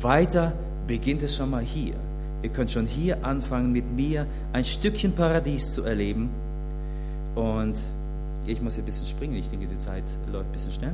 weiter, 0.00 0.52
beginnt 0.86 1.22
es 1.22 1.36
schon 1.36 1.50
mal 1.50 1.62
hier. 1.62 1.94
Ihr 2.42 2.48
könnt 2.48 2.70
schon 2.70 2.86
hier 2.86 3.24
anfangen, 3.24 3.72
mit 3.72 3.90
mir 3.94 4.26
ein 4.52 4.64
Stückchen 4.64 5.12
Paradies 5.12 5.74
zu 5.74 5.82
erleben. 5.82 6.30
Und 7.34 7.76
ich 8.46 8.60
muss 8.60 8.74
hier 8.74 8.82
ein 8.82 8.86
bisschen 8.86 9.06
springen. 9.06 9.34
Ich 9.34 9.48
denke, 9.48 9.66
die 9.66 9.76
Zeit 9.76 10.04
läuft 10.30 10.48
ein 10.48 10.52
bisschen 10.52 10.72
schnell. 10.72 10.92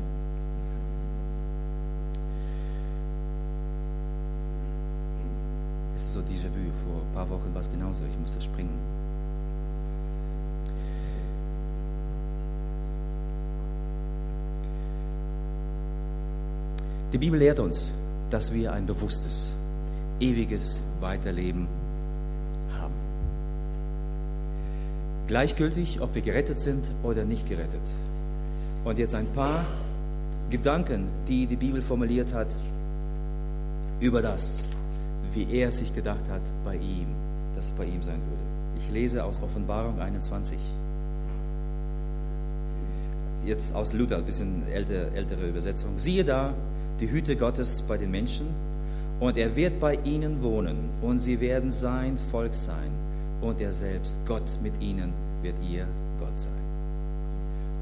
so 6.18 6.22
Déjà-vu. 6.22 6.67
Vor 6.84 7.02
ein 7.02 7.12
paar 7.12 7.28
Wochen 7.30 7.52
war 7.54 7.62
es 7.62 7.70
genauso. 7.70 8.04
Ich 8.10 8.18
musste 8.18 8.40
springen. 8.40 8.98
Die 17.12 17.18
Bibel 17.18 17.38
lehrt 17.38 17.58
uns, 17.58 17.86
dass 18.30 18.52
wir 18.52 18.72
ein 18.72 18.84
bewusstes, 18.84 19.52
ewiges 20.20 20.78
Weiterleben 21.00 21.66
haben. 22.78 22.92
Gleichgültig, 25.26 26.02
ob 26.02 26.14
wir 26.14 26.20
gerettet 26.20 26.60
sind 26.60 26.90
oder 27.02 27.24
nicht 27.24 27.48
gerettet. 27.48 27.80
Und 28.84 28.98
jetzt 28.98 29.14
ein 29.14 29.26
paar 29.34 29.64
Gedanken, 30.50 31.08
die 31.26 31.46
die 31.46 31.56
Bibel 31.56 31.80
formuliert 31.80 32.32
hat 32.34 32.48
über 34.00 34.20
das, 34.20 34.62
wie 35.34 35.46
er 35.52 35.70
sich 35.70 35.94
gedacht 35.94 36.28
hat 36.30 36.42
bei 36.64 36.76
ihm, 36.76 37.06
dass 37.54 37.66
es 37.66 37.70
bei 37.72 37.84
ihm 37.84 38.02
sein 38.02 38.20
würde. 38.20 38.42
Ich 38.78 38.90
lese 38.90 39.24
aus 39.24 39.42
Offenbarung 39.42 40.00
21. 40.00 40.58
Jetzt 43.44 43.74
aus 43.74 43.92
Luther, 43.92 44.18
ein 44.18 44.24
bisschen 44.24 44.66
ältere, 44.68 45.10
ältere 45.12 45.48
Übersetzung. 45.48 45.98
Siehe 45.98 46.24
da, 46.24 46.52
die 47.00 47.10
Hüte 47.10 47.36
Gottes 47.36 47.82
bei 47.82 47.96
den 47.96 48.10
Menschen, 48.10 48.46
und 49.20 49.36
er 49.36 49.56
wird 49.56 49.80
bei 49.80 49.98
ihnen 50.04 50.42
wohnen, 50.42 50.90
und 51.02 51.18
sie 51.18 51.40
werden 51.40 51.72
sein 51.72 52.18
Volk 52.30 52.54
sein, 52.54 52.90
und 53.40 53.60
er 53.60 53.72
selbst, 53.72 54.18
Gott 54.26 54.58
mit 54.62 54.80
ihnen, 54.80 55.12
wird 55.42 55.56
ihr 55.68 55.86
Gott 56.18 56.38
sein. 56.38 56.52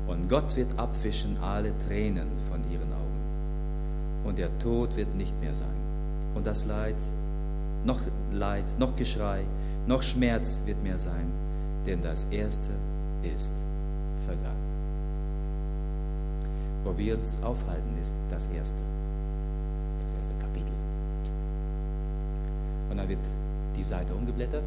Und 0.06 0.28
Gott 0.28 0.56
wird 0.56 0.78
abwischen 0.78 1.36
alle 1.42 1.72
Tränen 1.86 2.28
von 2.50 2.60
ihren 2.72 2.92
Augen, 2.92 4.24
und 4.24 4.38
der 4.38 4.56
Tod 4.58 4.96
wird 4.96 5.14
nicht 5.14 5.38
mehr 5.42 5.54
sein, 5.54 5.76
und 6.34 6.46
das 6.46 6.64
Leid 6.64 6.96
noch 7.86 8.00
Leid, 8.32 8.64
noch 8.78 8.96
Geschrei, 8.96 9.44
noch 9.86 10.02
Schmerz 10.02 10.60
wird 10.66 10.82
mehr 10.82 10.98
sein, 10.98 11.26
denn 11.86 12.02
das 12.02 12.24
Erste 12.30 12.72
ist 13.22 13.52
vergangen. 14.26 14.66
Wo 16.84 16.96
wir 16.98 17.16
uns 17.16 17.38
aufhalten, 17.42 17.96
ist 18.02 18.14
das 18.28 18.48
Erste, 18.48 18.78
das 20.02 20.16
erste 20.18 20.34
Kapitel. 20.40 20.74
Und 22.90 22.96
dann 22.98 23.08
wird 23.08 23.20
die 23.76 23.84
Seite 23.84 24.14
umgeblättert, 24.14 24.64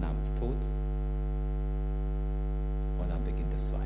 namens 0.00 0.34
Tod, 0.38 0.56
und 3.00 3.08
dann 3.08 3.24
beginnt 3.24 3.52
das 3.54 3.70
Zweite. 3.70 3.84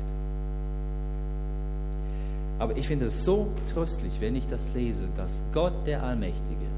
Aber 2.59 2.77
ich 2.77 2.87
finde 2.87 3.05
es 3.05 3.23
so 3.23 3.49
tröstlich, 3.73 4.19
wenn 4.19 4.35
ich 4.35 4.47
das 4.47 4.73
lese, 4.73 5.07
dass 5.15 5.43
Gott 5.53 5.73
der 5.85 6.03
Allmächtige 6.03 6.74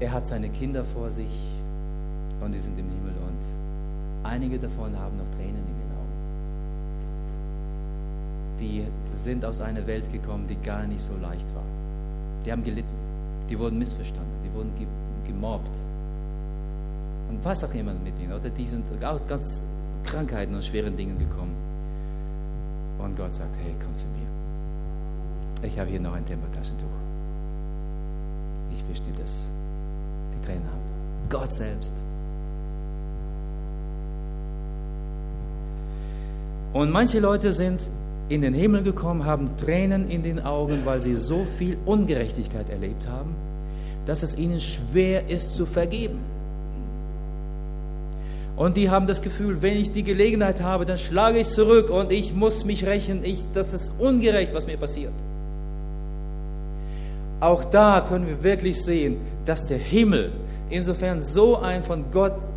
er 0.00 0.12
hat 0.12 0.26
seine 0.26 0.48
Kinder 0.50 0.84
vor 0.84 1.10
sich 1.10 1.30
und 2.40 2.52
die 2.52 2.60
sind 2.60 2.78
im 2.78 2.88
Himmel 2.88 3.14
und 3.26 4.26
einige 4.26 4.58
davon 4.58 4.96
haben 4.98 5.16
noch 5.16 5.28
Tränen 5.36 5.56
in 5.56 5.76
den 5.80 5.90
Augen. 5.96 6.12
Die 8.60 8.84
sind 9.14 9.44
aus 9.44 9.60
einer 9.60 9.86
Welt 9.86 10.12
gekommen, 10.12 10.46
die 10.46 10.56
gar 10.56 10.84
nicht 10.84 11.00
so 11.00 11.16
leicht 11.16 11.54
war. 11.54 11.64
Die 12.44 12.52
haben 12.52 12.62
gelitten, 12.62 12.94
die 13.48 13.58
wurden 13.58 13.78
missverstanden, 13.78 14.42
die 14.44 14.52
wurden 14.54 14.72
gemobbt. 15.26 15.74
Und 17.28 17.44
was 17.44 17.64
auch 17.64 17.74
immer 17.74 17.94
mit 17.94 18.18
ihnen. 18.20 18.32
Oder 18.32 18.50
die 18.50 18.66
sind 18.66 18.84
auch 19.02 19.26
ganz 19.26 19.66
Krankheiten 20.04 20.54
und 20.54 20.62
schweren 20.62 20.96
Dingen 20.96 21.18
gekommen. 21.18 21.54
Und 22.98 23.16
Gott 23.16 23.34
sagt, 23.34 23.56
hey, 23.62 23.74
komm 23.82 23.96
zu 23.96 24.06
mir. 24.08 25.66
Ich 25.66 25.78
habe 25.78 25.90
hier 25.90 26.00
noch 26.00 26.12
ein 26.12 26.24
Tempotaschentuch. 26.24 26.86
Ich 28.72 28.88
wische 28.88 29.02
dir 29.10 29.18
das 29.18 29.50
Tränen 30.46 30.62
ab. 30.62 30.78
Gott 31.28 31.54
selbst. 31.54 31.94
Und 36.72 36.90
manche 36.90 37.20
Leute 37.20 37.52
sind 37.52 37.80
in 38.28 38.42
den 38.42 38.54
Himmel 38.54 38.82
gekommen, 38.82 39.24
haben 39.24 39.56
Tränen 39.56 40.10
in 40.10 40.22
den 40.22 40.40
Augen, 40.44 40.82
weil 40.84 41.00
sie 41.00 41.14
so 41.14 41.44
viel 41.44 41.76
Ungerechtigkeit 41.86 42.68
erlebt 42.68 43.06
haben, 43.08 43.34
dass 44.04 44.22
es 44.22 44.36
ihnen 44.36 44.60
schwer 44.60 45.28
ist 45.28 45.56
zu 45.56 45.64
vergeben. 45.64 46.18
Und 48.56 48.76
die 48.76 48.90
haben 48.90 49.06
das 49.06 49.20
Gefühl, 49.22 49.60
wenn 49.62 49.76
ich 49.76 49.92
die 49.92 50.02
Gelegenheit 50.02 50.62
habe, 50.62 50.86
dann 50.86 50.96
schlage 50.96 51.38
ich 51.38 51.48
zurück 51.48 51.90
und 51.90 52.10
ich 52.10 52.34
muss 52.34 52.64
mich 52.64 52.86
rächen. 52.86 53.22
Ich, 53.22 53.44
das 53.52 53.74
ist 53.74 54.00
ungerecht, 54.00 54.54
was 54.54 54.66
mir 54.66 54.78
passiert. 54.78 55.12
Auch 57.40 57.64
da 57.64 58.04
können 58.06 58.26
wir 58.26 58.42
wirklich 58.42 58.82
sehen, 58.82 59.18
dass 59.44 59.66
der 59.66 59.78
Himmel 59.78 60.32
insofern 60.70 61.20
so 61.20 61.58
ein 61.58 61.82
von 61.82 62.04
Gott 62.10 62.48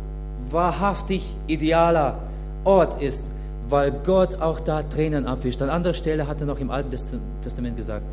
wahrhaftig 0.50 1.34
idealer 1.46 2.18
Ort 2.64 3.00
ist, 3.00 3.24
weil 3.68 3.92
Gott 4.04 4.40
auch 4.40 4.60
da 4.60 4.82
Tränen 4.82 5.26
abwischt. 5.26 5.62
An 5.62 5.70
anderer 5.70 5.94
Stelle 5.94 6.26
hat 6.26 6.40
er 6.40 6.46
noch 6.46 6.58
im 6.60 6.70
Alten 6.70 6.90
Testament 7.42 7.76
gesagt, 7.76 8.04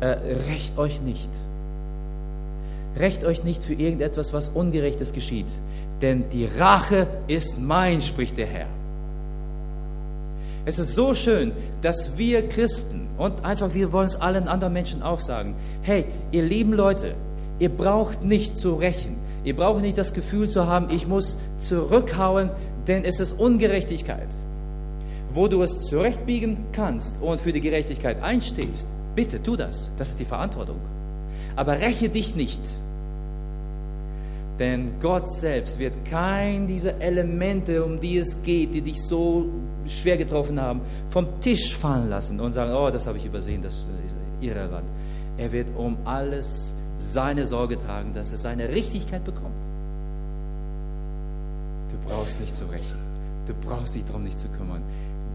äh, 0.00 0.06
rächt 0.06 0.76
euch 0.78 1.00
nicht. 1.00 1.30
Rächt 2.96 3.24
euch 3.24 3.44
nicht 3.44 3.62
für 3.62 3.74
irgendetwas, 3.74 4.32
was 4.32 4.48
Ungerechtes 4.48 5.12
geschieht, 5.12 5.46
denn 6.02 6.24
die 6.30 6.46
Rache 6.46 7.06
ist 7.28 7.60
mein, 7.60 8.00
spricht 8.00 8.38
der 8.38 8.46
Herr. 8.46 8.66
Es 10.64 10.78
ist 10.78 10.94
so 10.94 11.14
schön, 11.14 11.52
dass 11.82 12.18
wir 12.18 12.46
Christen 12.48 13.08
und 13.16 13.44
einfach 13.44 13.74
wir 13.74 13.92
wollen 13.92 14.06
es 14.06 14.16
allen 14.16 14.48
anderen 14.48 14.72
Menschen 14.72 15.02
auch 15.02 15.20
sagen, 15.20 15.54
hey, 15.82 16.04
ihr 16.30 16.42
lieben 16.42 16.72
Leute, 16.72 17.14
ihr 17.58 17.70
braucht 17.70 18.24
nicht 18.24 18.58
zu 18.58 18.74
rächen. 18.74 19.16
Ihr 19.44 19.56
braucht 19.56 19.82
nicht 19.82 19.96
das 19.96 20.12
Gefühl 20.12 20.48
zu 20.50 20.66
haben, 20.66 20.90
ich 20.90 21.06
muss 21.06 21.38
zurückhauen, 21.58 22.50
denn 22.86 23.04
es 23.04 23.20
ist 23.20 23.32
Ungerechtigkeit. 23.40 24.28
Wo 25.32 25.46
du 25.46 25.62
es 25.62 25.84
zurechtbiegen 25.84 26.58
kannst 26.72 27.22
und 27.22 27.40
für 27.40 27.52
die 27.52 27.60
Gerechtigkeit 27.60 28.22
einstehst, 28.22 28.86
bitte 29.14 29.42
tu 29.42 29.56
das. 29.56 29.90
Das 29.98 30.10
ist 30.10 30.20
die 30.20 30.24
Verantwortung. 30.24 30.78
Aber 31.56 31.80
räche 31.80 32.08
dich 32.08 32.34
nicht. 32.34 32.60
Denn 34.58 34.98
Gott 35.00 35.30
selbst 35.30 35.78
wird 35.78 36.04
kein 36.04 36.66
dieser 36.66 37.00
Elemente, 37.00 37.84
um 37.84 38.00
die 38.00 38.18
es 38.18 38.42
geht, 38.42 38.74
die 38.74 38.80
dich 38.80 39.00
so 39.00 39.46
schwer 39.86 40.16
getroffen 40.16 40.60
haben, 40.60 40.80
vom 41.08 41.40
Tisch 41.40 41.76
fallen 41.76 42.10
lassen 42.10 42.40
und 42.40 42.52
sagen, 42.52 42.72
oh, 42.72 42.90
das 42.90 43.06
habe 43.06 43.18
ich 43.18 43.24
übersehen, 43.24 43.62
das 43.62 43.74
ist 43.74 43.86
irrelevant. 44.40 44.88
Er 45.36 45.52
wird 45.52 45.68
um 45.76 45.96
alles 46.04 46.76
seine 46.96 47.44
Sorge 47.44 47.78
tragen, 47.78 48.12
dass 48.12 48.32
es 48.32 48.42
seine 48.42 48.68
Richtigkeit 48.68 49.22
bekommt. 49.22 49.54
Du 51.90 52.08
brauchst 52.08 52.40
nicht 52.40 52.56
zu 52.56 52.64
rächen. 52.64 52.98
Du 53.46 53.54
brauchst 53.54 53.94
dich 53.94 54.04
darum 54.04 54.24
nicht 54.24 54.38
zu 54.38 54.48
kümmern. 54.48 54.82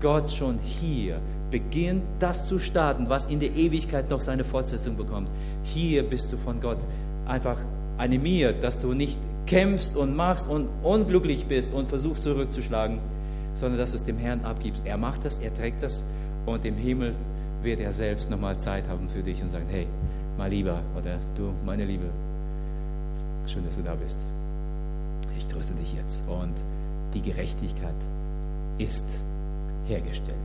Gott 0.02 0.30
schon 0.30 0.60
hier 0.60 1.20
beginnt 1.50 2.04
das 2.20 2.48
zu 2.48 2.60
starten, 2.60 3.08
was 3.08 3.28
in 3.28 3.40
der 3.40 3.56
Ewigkeit 3.56 4.10
noch 4.10 4.20
seine 4.20 4.44
Fortsetzung 4.44 4.98
bekommt. 4.98 5.30
Hier 5.64 6.04
bist 6.04 6.34
du 6.34 6.38
von 6.38 6.60
Gott 6.60 6.80
einfach 7.26 7.58
animiert, 8.04 8.64
dass 8.64 8.80
du 8.80 8.94
nicht 8.94 9.18
kämpfst 9.46 9.96
und 9.96 10.16
machst 10.16 10.50
und 10.50 10.68
unglücklich 10.84 11.46
bist 11.46 11.74
und 11.74 11.88
versuchst 11.88 12.24
zurückzuschlagen, 12.24 13.00
sondern 13.56 13.80
dass 13.80 13.92
du 13.92 13.98
es 13.98 14.04
dem 14.04 14.18
Herrn 14.18 14.44
abgibst. 14.44 14.86
Er 14.86 14.98
macht 14.98 15.26
das, 15.26 15.40
er 15.40 15.54
trägt 15.54 15.82
das 15.82 16.04
und 16.46 16.66
im 16.66 16.76
Himmel 16.76 17.16
wird 17.62 17.80
er 17.80 17.94
selbst 17.94 18.30
nochmal 18.30 18.58
Zeit 18.60 18.88
haben 18.90 19.10
für 19.10 19.24
dich 19.24 19.42
und 19.42 19.50
sagen, 19.50 19.68
hey, 19.70 19.88
mein 20.38 20.52
Lieber 20.52 20.82
oder 20.98 21.18
du, 21.36 21.54
meine 21.66 21.86
Liebe, 21.86 22.06
schön, 23.48 23.66
dass 23.66 23.78
du 23.78 23.84
da 23.84 23.96
bist. 23.96 24.20
Ich 25.38 25.48
tröste 25.48 25.74
dich 25.74 25.94
jetzt 25.94 26.28
und 26.28 26.54
die 27.14 27.22
Gerechtigkeit 27.22 27.96
ist 28.78 29.08
hergestellt. 29.88 30.38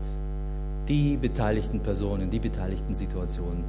Die 0.88 1.16
beteiligten 1.16 1.80
Personen, 1.80 2.30
die 2.30 2.38
beteiligten 2.38 2.94
Situationen 2.94 3.64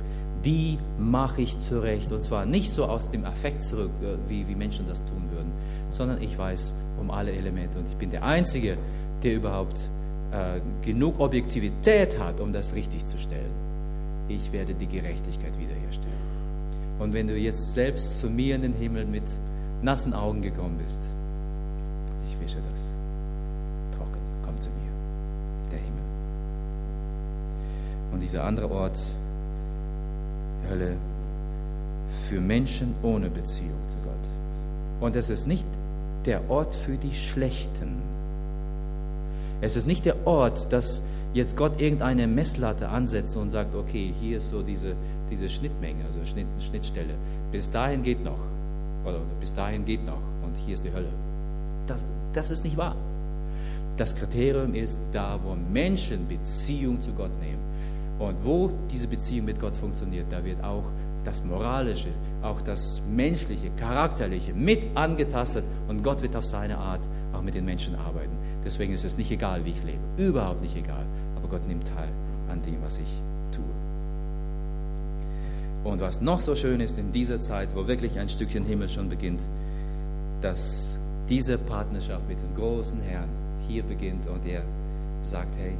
die 0.45 0.77
mache 0.97 1.41
ich 1.41 1.59
zurecht. 1.59 2.11
Und 2.11 2.23
zwar 2.23 2.45
nicht 2.45 2.71
so 2.71 2.85
aus 2.85 3.11
dem 3.11 3.25
Affekt 3.25 3.63
zurück, 3.63 3.91
äh, 4.01 4.17
wie, 4.29 4.47
wie 4.47 4.55
Menschen 4.55 4.87
das 4.87 5.03
tun 5.05 5.29
würden, 5.31 5.51
sondern 5.89 6.21
ich 6.21 6.37
weiß 6.37 6.75
um 6.99 7.11
alle 7.11 7.31
Elemente. 7.31 7.79
Und 7.79 7.87
ich 7.87 7.95
bin 7.95 8.09
der 8.09 8.23
Einzige, 8.23 8.77
der 9.23 9.35
überhaupt 9.35 9.79
äh, 10.31 10.61
genug 10.85 11.19
Objektivität 11.19 12.19
hat, 12.19 12.39
um 12.39 12.53
das 12.53 12.73
richtig 12.75 13.05
zu 13.05 13.17
stellen. 13.17 13.51
Ich 14.27 14.51
werde 14.51 14.73
die 14.73 14.87
Gerechtigkeit 14.87 15.57
wiederherstellen. 15.59 16.29
Und 16.99 17.13
wenn 17.13 17.27
du 17.27 17.35
jetzt 17.35 17.73
selbst 17.73 18.19
zu 18.19 18.29
mir 18.29 18.55
in 18.55 18.61
den 18.61 18.73
Himmel 18.73 19.05
mit 19.05 19.23
nassen 19.81 20.13
Augen 20.13 20.41
gekommen 20.41 20.77
bist, 20.77 21.01
ich 22.29 22.39
wische 22.39 22.59
das 22.69 22.91
trocken. 23.97 24.19
Komm 24.45 24.59
zu 24.59 24.69
mir, 24.69 25.71
der 25.71 25.79
Himmel. 25.79 26.03
Und 28.19 28.23
dieser 28.23 28.43
andere 28.43 28.69
Ort, 28.69 28.99
Hölle 30.69 30.97
für 32.27 32.41
Menschen 32.41 32.93
ohne 33.01 33.29
Beziehung 33.29 33.79
zu 33.87 33.95
Gott. 34.03 34.99
Und 34.99 35.15
es 35.15 35.29
ist 35.29 35.47
nicht 35.47 35.65
der 36.25 36.49
Ort 36.49 36.75
für 36.75 36.97
die 36.97 37.13
Schlechten. 37.13 38.01
Es 39.61 39.77
ist 39.77 39.87
nicht 39.87 40.03
der 40.03 40.27
Ort, 40.27 40.73
dass 40.73 41.01
jetzt 41.33 41.55
Gott 41.55 41.79
irgendeine 41.79 42.27
Messlatte 42.27 42.89
ansetzt 42.89 43.37
und 43.37 43.51
sagt, 43.51 43.73
okay, 43.73 44.13
hier 44.19 44.39
ist 44.39 44.49
so 44.49 44.63
diese, 44.63 44.95
diese 45.31 45.47
Schnittmenge, 45.47 46.03
also 46.03 46.19
Schnitt, 46.25 46.47
Schnittstelle. 46.59 47.13
Bis 47.53 47.71
dahin 47.71 48.03
geht 48.03 48.21
noch. 48.21 48.39
Oder 49.05 49.19
bis 49.39 49.53
dahin 49.53 49.85
geht 49.85 50.05
noch. 50.05 50.19
Und 50.43 50.57
hier 50.65 50.73
ist 50.73 50.83
die 50.83 50.91
Hölle. 50.91 51.07
Das, 51.87 52.03
das 52.33 52.51
ist 52.51 52.65
nicht 52.65 52.75
wahr. 52.75 52.97
Das 53.95 54.13
Kriterium 54.13 54.75
ist 54.75 54.99
da, 55.13 55.39
wo 55.41 55.55
Menschen 55.55 56.27
Beziehung 56.27 56.99
zu 56.99 57.13
Gott 57.13 57.31
nehmen. 57.39 57.68
Und 58.19 58.43
wo 58.43 58.69
diese 58.91 59.07
Beziehung 59.07 59.45
mit 59.45 59.59
Gott 59.59 59.73
funktioniert, 59.73 60.25
da 60.29 60.43
wird 60.43 60.61
auch 60.63 60.83
das 61.23 61.43
Moralische, 61.43 62.09
auch 62.41 62.61
das 62.61 63.01
Menschliche, 63.09 63.69
Charakterliche 63.77 64.53
mit 64.53 64.95
angetastet 64.95 65.63
und 65.87 66.03
Gott 66.03 66.21
wird 66.21 66.35
auf 66.35 66.45
seine 66.45 66.77
Art 66.77 67.01
auch 67.33 67.41
mit 67.41 67.55
den 67.55 67.65
Menschen 67.65 67.95
arbeiten. 67.95 68.37
Deswegen 68.63 68.93
ist 68.93 69.05
es 69.05 69.17
nicht 69.17 69.31
egal, 69.31 69.65
wie 69.65 69.71
ich 69.71 69.83
lebe. 69.83 69.99
Überhaupt 70.17 70.61
nicht 70.61 70.75
egal. 70.75 71.05
Aber 71.35 71.47
Gott 71.47 71.67
nimmt 71.67 71.87
teil 71.87 72.09
an 72.49 72.61
dem, 72.63 72.81
was 72.81 72.97
ich 72.97 73.09
tue. 73.51 73.63
Und 75.83 76.01
was 76.01 76.21
noch 76.21 76.41
so 76.41 76.55
schön 76.55 76.81
ist 76.81 76.97
in 76.97 77.11
dieser 77.11 77.39
Zeit, 77.39 77.69
wo 77.73 77.87
wirklich 77.87 78.19
ein 78.19 78.27
Stückchen 78.27 78.65
Himmel 78.65 78.89
schon 78.89 79.07
beginnt, 79.07 79.41
dass 80.41 80.99
diese 81.29 81.57
Partnerschaft 81.57 82.27
mit 82.27 82.39
dem 82.41 82.55
großen 82.55 83.01
Herrn 83.01 83.29
hier 83.67 83.83
beginnt 83.83 84.27
und 84.27 84.45
er 84.45 84.63
sagt, 85.21 85.55
hey, 85.57 85.75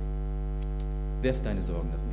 wirf 1.21 1.41
deine 1.41 1.62
Sorgen 1.62 1.89
auf 1.89 2.09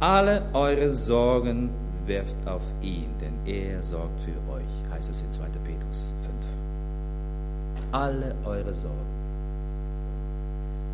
alle 0.00 0.42
eure 0.52 0.90
Sorgen 0.90 1.70
werft 2.06 2.36
auf 2.46 2.62
ihn, 2.82 3.08
denn 3.20 3.34
er 3.46 3.82
sorgt 3.82 4.20
für 4.20 4.30
euch, 4.52 4.92
heißt 4.92 5.10
es 5.10 5.20
in 5.22 5.30
2. 5.30 5.44
Petrus 5.64 6.14
5. 6.22 7.92
Alle 7.92 8.34
eure 8.44 8.74
Sorgen. 8.74 9.06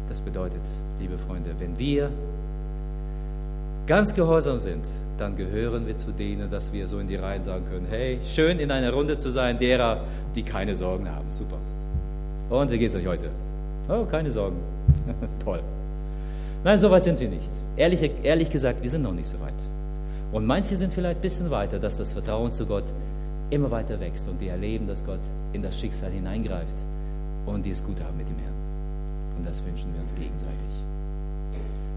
Das 0.09 0.21
bedeutet, 0.21 0.63
liebe 1.01 1.19
Freunde, 1.19 1.51
wenn 1.59 1.79
wir 1.79 2.11
ganz 3.87 4.15
gehorsam 4.15 4.59
sind, 4.59 4.85
dann 5.19 5.37
gehören 5.37 5.87
wir 5.87 5.97
zu 5.97 6.13
denen, 6.13 6.51
dass 6.51 6.73
wir 6.73 6.87
so 6.87 6.99
in 6.99 7.09
die 7.09 7.17
Reihen 7.17 7.43
sagen 7.43 7.65
können, 7.71 7.87
hey, 7.91 8.19
schön 8.25 8.59
in 8.59 8.71
einer 8.71 8.93
Runde 8.93 9.19
zu 9.19 9.31
sein, 9.31 9.59
derer, 9.59 10.01
die 10.35 10.43
keine 10.43 10.77
Sorgen 10.77 11.09
haben. 11.09 11.31
Super. 11.31 11.57
Und 12.51 12.71
wie 12.71 12.79
geht 12.79 12.89
es 12.89 12.97
euch 12.97 13.07
heute? 13.07 13.29
Oh, 13.89 14.05
keine 14.05 14.31
Sorgen. 14.31 14.57
Toll. 15.45 15.61
Nein, 16.65 16.79
so 16.79 16.91
weit 16.91 17.05
sind 17.05 17.19
wir 17.19 17.29
nicht. 17.29 17.51
Ehrlich, 17.77 18.11
ehrlich 18.23 18.51
gesagt, 18.51 18.83
wir 18.83 18.91
sind 18.91 19.03
noch 19.03 19.13
nicht 19.13 19.29
so 19.29 19.41
weit. 19.41 19.55
Und 20.33 20.47
manche 20.47 20.77
sind 20.77 20.93
vielleicht 20.93 21.19
ein 21.19 21.23
bisschen 21.23 21.51
weiter, 21.51 21.79
dass 21.79 21.97
das 21.97 22.13
Vertrauen 22.13 22.53
zu 22.53 22.67
Gott 22.67 22.85
immer 23.51 23.71
weiter 23.71 24.01
wächst 24.01 24.29
und 24.29 24.41
die 24.41 24.49
erleben, 24.49 24.87
dass 24.87 25.05
Gott 25.05 25.21
in 25.53 25.63
das 25.63 25.79
Schicksal 25.79 26.11
hineingreift 26.11 26.85
und 27.47 27.65
die 27.65 27.71
es 27.71 27.85
gut 27.85 28.03
haben 28.03 28.17
mit 28.17 28.29
dem 28.29 28.39
Herrn. 28.39 28.55
Und 29.37 29.47
das 29.47 29.65
wünschen 29.65 29.93
wir 29.95 30.01
uns 30.01 30.15
gegenseitig. 30.15 30.73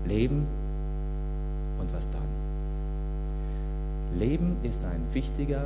Leben 0.06 0.46
und 1.80 1.94
was 1.94 2.10
dann? 2.12 2.22
Leben 4.20 4.58
ist 4.64 4.84
ein 4.84 5.02
wichtiger, 5.14 5.66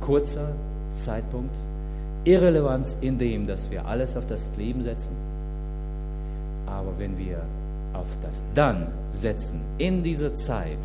kurzer 0.00 0.52
Zeitpunkt. 0.92 1.54
Irrelevanz 2.24 2.98
in 3.00 3.18
dem, 3.18 3.46
dass 3.46 3.70
wir 3.70 3.86
alles 3.86 4.16
auf 4.16 4.26
das 4.26 4.48
Leben 4.56 4.82
setzen. 4.82 5.16
Aber 6.66 6.92
wenn 6.98 7.16
wir 7.18 7.42
auf 7.98 8.06
das 8.22 8.42
Dann 8.54 8.88
setzen 9.10 9.60
in 9.78 10.02
dieser 10.02 10.34
Zeit 10.34 10.78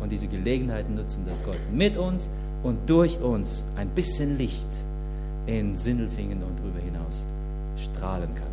und 0.00 0.10
diese 0.12 0.28
Gelegenheiten 0.28 0.94
nutzen, 0.94 1.26
dass 1.26 1.44
Gott 1.44 1.58
mit 1.72 1.96
uns 1.96 2.30
und 2.62 2.88
durch 2.88 3.20
uns 3.20 3.64
ein 3.76 3.88
bisschen 3.88 4.36
Licht 4.36 4.68
in 5.46 5.76
Sindelfingen 5.76 6.42
und 6.42 6.58
darüber 6.58 6.80
hinaus 6.80 7.24
strahlen 7.76 8.34
kann, 8.34 8.48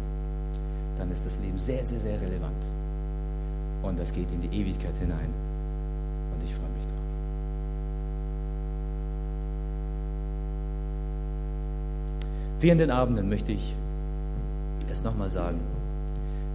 dann 0.98 1.12
ist 1.12 1.26
das 1.26 1.38
Leben 1.39 1.58
sehr, 1.58 1.84
sehr, 1.84 2.00
sehr 2.00 2.20
relevant. 2.22 2.64
Und 3.84 4.00
das 4.00 4.14
geht 4.14 4.32
in 4.32 4.42
die 4.42 4.62
Ewigkeit 4.62 4.96
hinein. 4.98 5.30
Und 6.34 6.44
ich 6.44 6.54
freue 6.54 6.70
mich 6.70 6.86
drauf. 6.86 6.96
Wie 12.62 12.70
in 12.70 12.78
den 12.78 12.92
Abenden 12.92 13.30
möchte 13.30 13.52
ich 13.52 13.76
es 14.89 15.04
nochmal 15.04 15.30
sagen. 15.30 15.60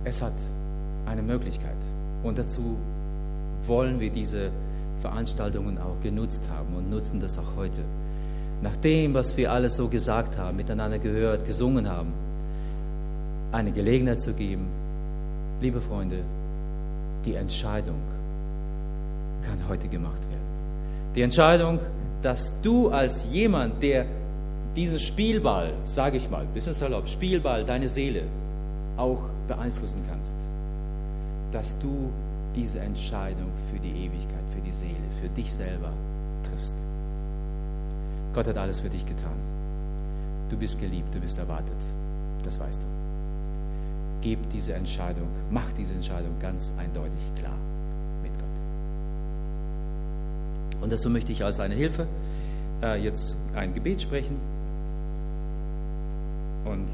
Es 0.05 0.22
hat 0.22 0.32
eine 1.11 1.22
Möglichkeit. 1.22 1.76
Und 2.22 2.38
dazu 2.38 2.76
wollen 3.66 4.00
wir 4.00 4.11
diese 4.11 4.50
Veranstaltungen 5.00 5.78
auch 5.78 6.00
genutzt 6.02 6.48
haben 6.54 6.74
und 6.76 6.90
nutzen 6.90 7.20
das 7.20 7.38
auch 7.38 7.56
heute. 7.56 7.80
Nach 8.62 8.76
dem, 8.76 9.14
was 9.14 9.36
wir 9.36 9.52
alles 9.52 9.76
so 9.76 9.88
gesagt 9.88 10.38
haben, 10.38 10.56
miteinander 10.56 10.98
gehört, 10.98 11.46
gesungen 11.46 11.88
haben, 11.88 12.12
eine 13.52 13.72
Gelegenheit 13.72 14.20
zu 14.20 14.34
geben, 14.34 14.68
liebe 15.61 15.80
Freunde, 15.80 16.18
die 17.24 17.34
Entscheidung 17.34 18.00
kann 19.42 19.58
heute 19.68 19.88
gemacht 19.88 20.22
werden. 20.30 21.14
Die 21.14 21.22
Entscheidung 21.22 21.80
dass 22.22 22.61
du 22.61 22.90
als 22.90 23.32
jemand, 23.32 23.82
der 23.82 24.06
diesen 24.76 24.98
Spielball, 24.98 25.72
sage 25.84 26.18
ich 26.18 26.30
mal, 26.30 26.44
bisschen 26.54 26.74
salopp, 26.74 27.08
Spielball, 27.08 27.64
deine 27.64 27.88
Seele 27.88 28.22
auch 28.96 29.24
beeinflussen 29.48 30.04
kannst, 30.08 30.36
dass 31.53 31.78
du 31.78 32.11
diese 32.55 32.80
Entscheidung 32.80 33.51
für 33.70 33.78
die 33.78 34.07
Ewigkeit, 34.07 34.44
für 34.55 34.61
die 34.61 34.72
Seele, 34.72 34.94
für 35.20 35.28
dich 35.28 35.53
selber 35.53 35.92
triffst. 36.42 36.74
Gott 38.32 38.46
hat 38.46 38.59
alles 38.59 38.80
für 38.80 38.88
dich 38.88 39.07
getan. 39.07 39.36
Du 40.48 40.57
bist 40.57 40.78
geliebt, 40.78 41.14
du 41.14 41.20
bist 41.20 41.38
erwartet. 41.38 41.76
Das 42.44 42.59
weißt 42.59 42.82
du. 42.82 42.86
Gib 44.20 44.51
diese 44.51 44.74
Entscheidung, 44.74 45.28
mach 45.51 45.72
diese 45.72 45.94
Entscheidung 45.94 46.32
ganz 46.40 46.74
eindeutig 46.76 47.20
klar 47.38 47.57
mit 48.22 48.32
Gott. 48.32 48.48
Und 50.82 50.92
dazu 50.92 51.09
möchte 51.09 51.32
ich 51.32 51.44
als 51.44 51.61
eine 51.61 51.74
Hilfe 51.74 52.07
äh, 52.82 53.03
jetzt 53.03 53.38
ein 53.55 53.72
Gebet 53.74 54.03
sprechen 54.03 54.36
und 56.64 56.88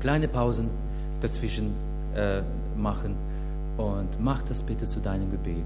kleine 0.00 0.28
Pausen 0.28 0.70
dazwischen 1.20 1.74
äh, 2.14 2.42
machen 2.76 3.14
und 3.76 4.08
mach 4.20 4.42
das 4.42 4.62
bitte 4.62 4.88
zu 4.88 5.00
deinem 5.00 5.30
Gebet, 5.30 5.64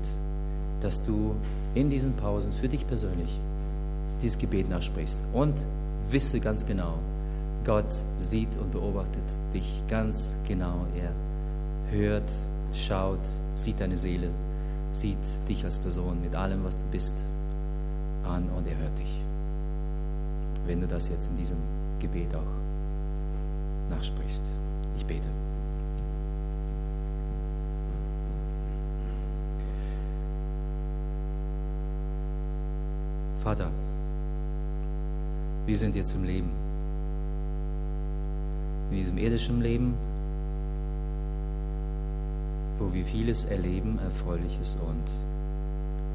dass 0.80 1.04
du 1.04 1.34
in 1.74 1.90
diesen 1.90 2.14
Pausen 2.14 2.52
für 2.52 2.68
dich 2.68 2.86
persönlich 2.86 3.38
dieses 4.22 4.38
Gebet 4.38 4.68
nachsprichst 4.68 5.20
und 5.32 5.54
wisse 6.10 6.40
ganz 6.40 6.66
genau, 6.66 6.94
Gott 7.64 7.92
sieht 8.20 8.56
und 8.56 8.72
beobachtet 8.72 9.24
dich 9.52 9.82
ganz 9.88 10.36
genau. 10.46 10.86
Er 10.96 11.10
hört, 11.90 12.30
schaut, 12.72 13.20
sieht 13.56 13.80
deine 13.80 13.96
Seele, 13.96 14.28
sieht 14.92 15.18
dich 15.48 15.64
als 15.64 15.78
Person 15.78 16.20
mit 16.22 16.34
allem, 16.34 16.64
was 16.64 16.78
du 16.78 16.84
bist, 16.90 17.16
an 18.24 18.48
und 18.56 18.66
er 18.66 18.76
hört 18.76 18.98
dich. 18.98 19.20
Wenn 20.66 20.80
du 20.80 20.86
das 20.86 21.08
jetzt 21.08 21.30
in 21.30 21.36
diesem 21.36 21.58
Gebet 22.00 22.34
auch 22.34 22.56
nachsprichst. 23.90 24.42
Ich 24.96 25.04
bete. 25.04 25.26
Vater, 33.42 33.70
wir 35.66 35.76
sind 35.76 35.96
jetzt 35.96 36.14
im 36.14 36.24
Leben. 36.24 36.50
In 38.90 38.96
diesem 38.96 39.18
irdischen 39.18 39.60
Leben, 39.60 39.94
wo 42.78 42.92
wir 42.94 43.04
vieles 43.04 43.44
erleben, 43.46 43.98
Erfreuliches 43.98 44.76
und 44.86 45.04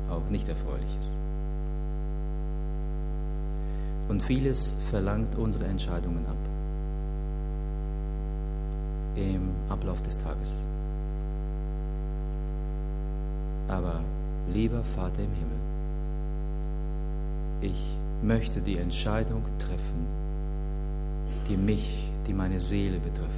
auch 0.09 0.29
nicht 0.29 0.47
Erfreuliches. 0.47 1.15
Und 4.07 4.23
vieles 4.23 4.75
verlangt 4.89 5.35
unsere 5.35 5.65
Entscheidungen 5.65 6.25
ab 6.25 6.35
im 9.15 9.49
Ablauf 9.69 10.01
des 10.01 10.17
Tages. 10.17 10.57
Aber 13.67 13.99
lieber 14.53 14.83
Vater 14.83 15.19
im 15.19 15.31
Himmel, 15.33 15.59
ich 17.61 18.00
möchte 18.23 18.61
die 18.61 18.77
Entscheidung 18.77 19.43
treffen, 19.57 20.05
die 21.47 21.57
mich, 21.57 22.07
die 22.27 22.33
meine 22.33 22.59
Seele 22.59 22.99
betrifft. 22.99 23.29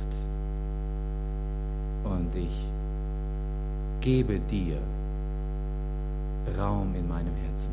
Und 2.04 2.36
ich 2.36 2.66
gebe 4.02 4.40
dir 4.40 4.78
Raum 6.58 6.94
in 6.96 7.08
meinem 7.08 7.34
Herzen. 7.48 7.72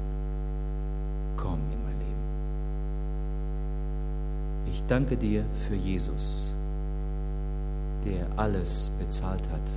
Komm 1.37 1.59
in 1.73 1.83
mein 1.83 1.99
Leben. 1.99 2.23
Ich 4.73 4.85
danke 4.87 5.17
dir 5.17 5.45
für 5.67 5.75
Jesus, 5.75 6.55
der 8.05 8.27
alles 8.37 8.91
bezahlt 8.99 9.43
hat, 9.51 9.69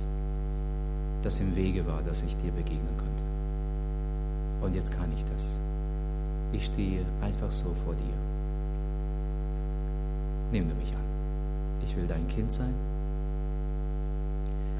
das 1.24 1.40
im 1.40 1.56
Wege 1.56 1.84
war, 1.86 2.02
dass 2.02 2.22
ich 2.22 2.36
dir 2.36 2.52
begegnen 2.52 2.96
konnte. 2.96 3.24
Und 4.64 4.74
jetzt 4.76 4.96
kann 4.96 5.10
ich 5.16 5.24
das 5.24 5.58
ich 6.54 6.66
stehe 6.66 7.04
einfach 7.20 7.50
so 7.50 7.74
vor 7.84 7.94
dir. 7.94 8.14
Nimm 10.52 10.68
du 10.68 10.74
mich 10.74 10.92
an. 10.92 11.02
Ich 11.82 11.96
will 11.96 12.06
dein 12.06 12.26
Kind 12.28 12.50
sein. 12.50 12.74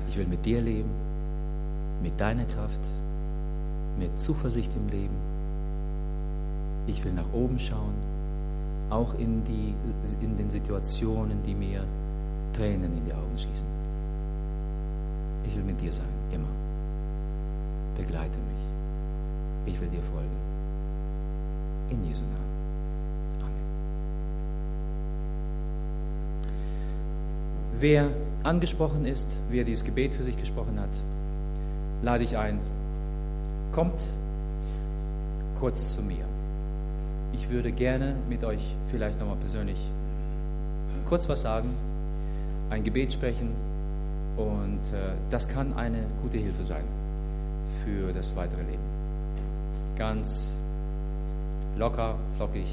Ich 0.08 0.16
will 0.16 0.26
mit 0.26 0.44
dir 0.44 0.60
leben, 0.60 0.90
mit 2.02 2.18
deiner 2.20 2.44
Kraft, 2.44 2.80
mit 3.98 4.18
Zuversicht 4.20 4.70
im 4.76 4.88
Leben. 4.88 5.16
Ich 6.86 7.04
will 7.04 7.12
nach 7.12 7.32
oben 7.32 7.58
schauen, 7.58 7.94
auch 8.90 9.14
in, 9.14 9.42
die, 9.44 9.74
in 10.20 10.36
den 10.36 10.50
Situationen, 10.50 11.42
die 11.44 11.54
mir 11.54 11.84
Tränen 12.52 12.96
in 12.96 13.04
die 13.04 13.12
Augen 13.12 13.36
schießen. 13.36 13.66
Ich 15.46 15.56
will 15.56 15.64
mit 15.64 15.80
dir 15.80 15.92
sein, 15.92 16.06
immer. 16.32 16.48
Begleite 17.96 18.38
mich. 18.38 19.74
Ich 19.74 19.80
will 19.80 19.88
dir 19.88 20.02
folgen. 20.02 20.53
In 21.90 22.04
Jesu 22.06 22.22
Namen. 22.22 22.34
Amen. 23.40 23.64
Wer 27.78 28.08
angesprochen 28.42 29.04
ist, 29.06 29.28
wer 29.50 29.64
dieses 29.64 29.84
Gebet 29.84 30.14
für 30.14 30.22
sich 30.22 30.36
gesprochen 30.36 30.80
hat, 30.80 30.90
lade 32.02 32.24
ich 32.24 32.36
ein, 32.36 32.58
kommt 33.72 34.00
kurz 35.58 35.94
zu 35.94 36.02
mir. 36.02 36.24
Ich 37.32 37.48
würde 37.50 37.72
gerne 37.72 38.14
mit 38.28 38.44
euch 38.44 38.62
vielleicht 38.90 39.18
nochmal 39.18 39.36
persönlich 39.36 39.78
kurz 41.04 41.28
was 41.28 41.42
sagen, 41.42 41.70
ein 42.70 42.82
Gebet 42.82 43.12
sprechen 43.12 43.50
und 44.36 44.80
äh, 44.92 45.12
das 45.30 45.48
kann 45.48 45.74
eine 45.74 45.98
gute 46.22 46.38
Hilfe 46.38 46.64
sein 46.64 46.84
für 47.84 48.12
das 48.12 48.34
weitere 48.36 48.62
Leben. 48.62 48.82
Ganz 49.96 50.54
locker, 51.76 52.16
flockig 52.36 52.66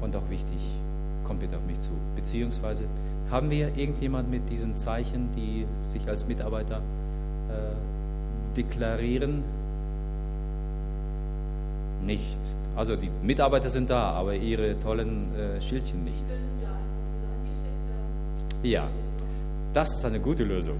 und 0.00 0.14
auch 0.16 0.28
wichtig, 0.30 0.58
kommt 1.24 1.40
bitte 1.40 1.56
auf 1.56 1.64
mich 1.66 1.80
zu. 1.80 1.90
Beziehungsweise 2.16 2.84
haben 3.30 3.50
wir 3.50 3.76
irgendjemand 3.76 4.30
mit 4.30 4.48
diesen 4.48 4.76
Zeichen, 4.76 5.28
die 5.36 5.66
sich 5.78 6.08
als 6.08 6.26
Mitarbeiter 6.26 6.76
äh, 6.76 8.56
deklarieren? 8.56 9.42
Nicht. 12.04 12.38
Also 12.76 12.96
die 12.96 13.10
Mitarbeiter 13.22 13.68
sind 13.68 13.90
da, 13.90 14.12
aber 14.12 14.34
ihre 14.34 14.78
tollen 14.80 15.28
äh, 15.36 15.60
Schildchen 15.60 16.04
nicht. 16.04 16.24
Ja, 18.62 18.88
das 19.72 19.96
ist 19.96 20.04
eine 20.04 20.20
gute 20.20 20.44
Lösung. 20.44 20.76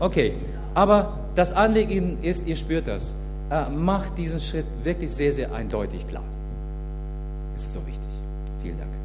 Okay, 0.00 0.34
aber 0.74 1.18
das 1.34 1.52
Anliegen 1.52 2.18
ist, 2.22 2.46
ihr 2.46 2.56
spürt 2.56 2.88
das 2.88 3.14
äh, 3.50 3.68
macht 3.70 4.16
diesen 4.18 4.40
Schritt 4.40 4.66
wirklich 4.82 5.14
sehr, 5.14 5.32
sehr 5.32 5.52
eindeutig 5.52 6.06
klar. 6.06 6.24
Es 7.56 7.64
ist 7.64 7.74
so 7.74 7.86
wichtig. 7.86 8.08
Vielen 8.62 8.78
Dank. 8.78 8.97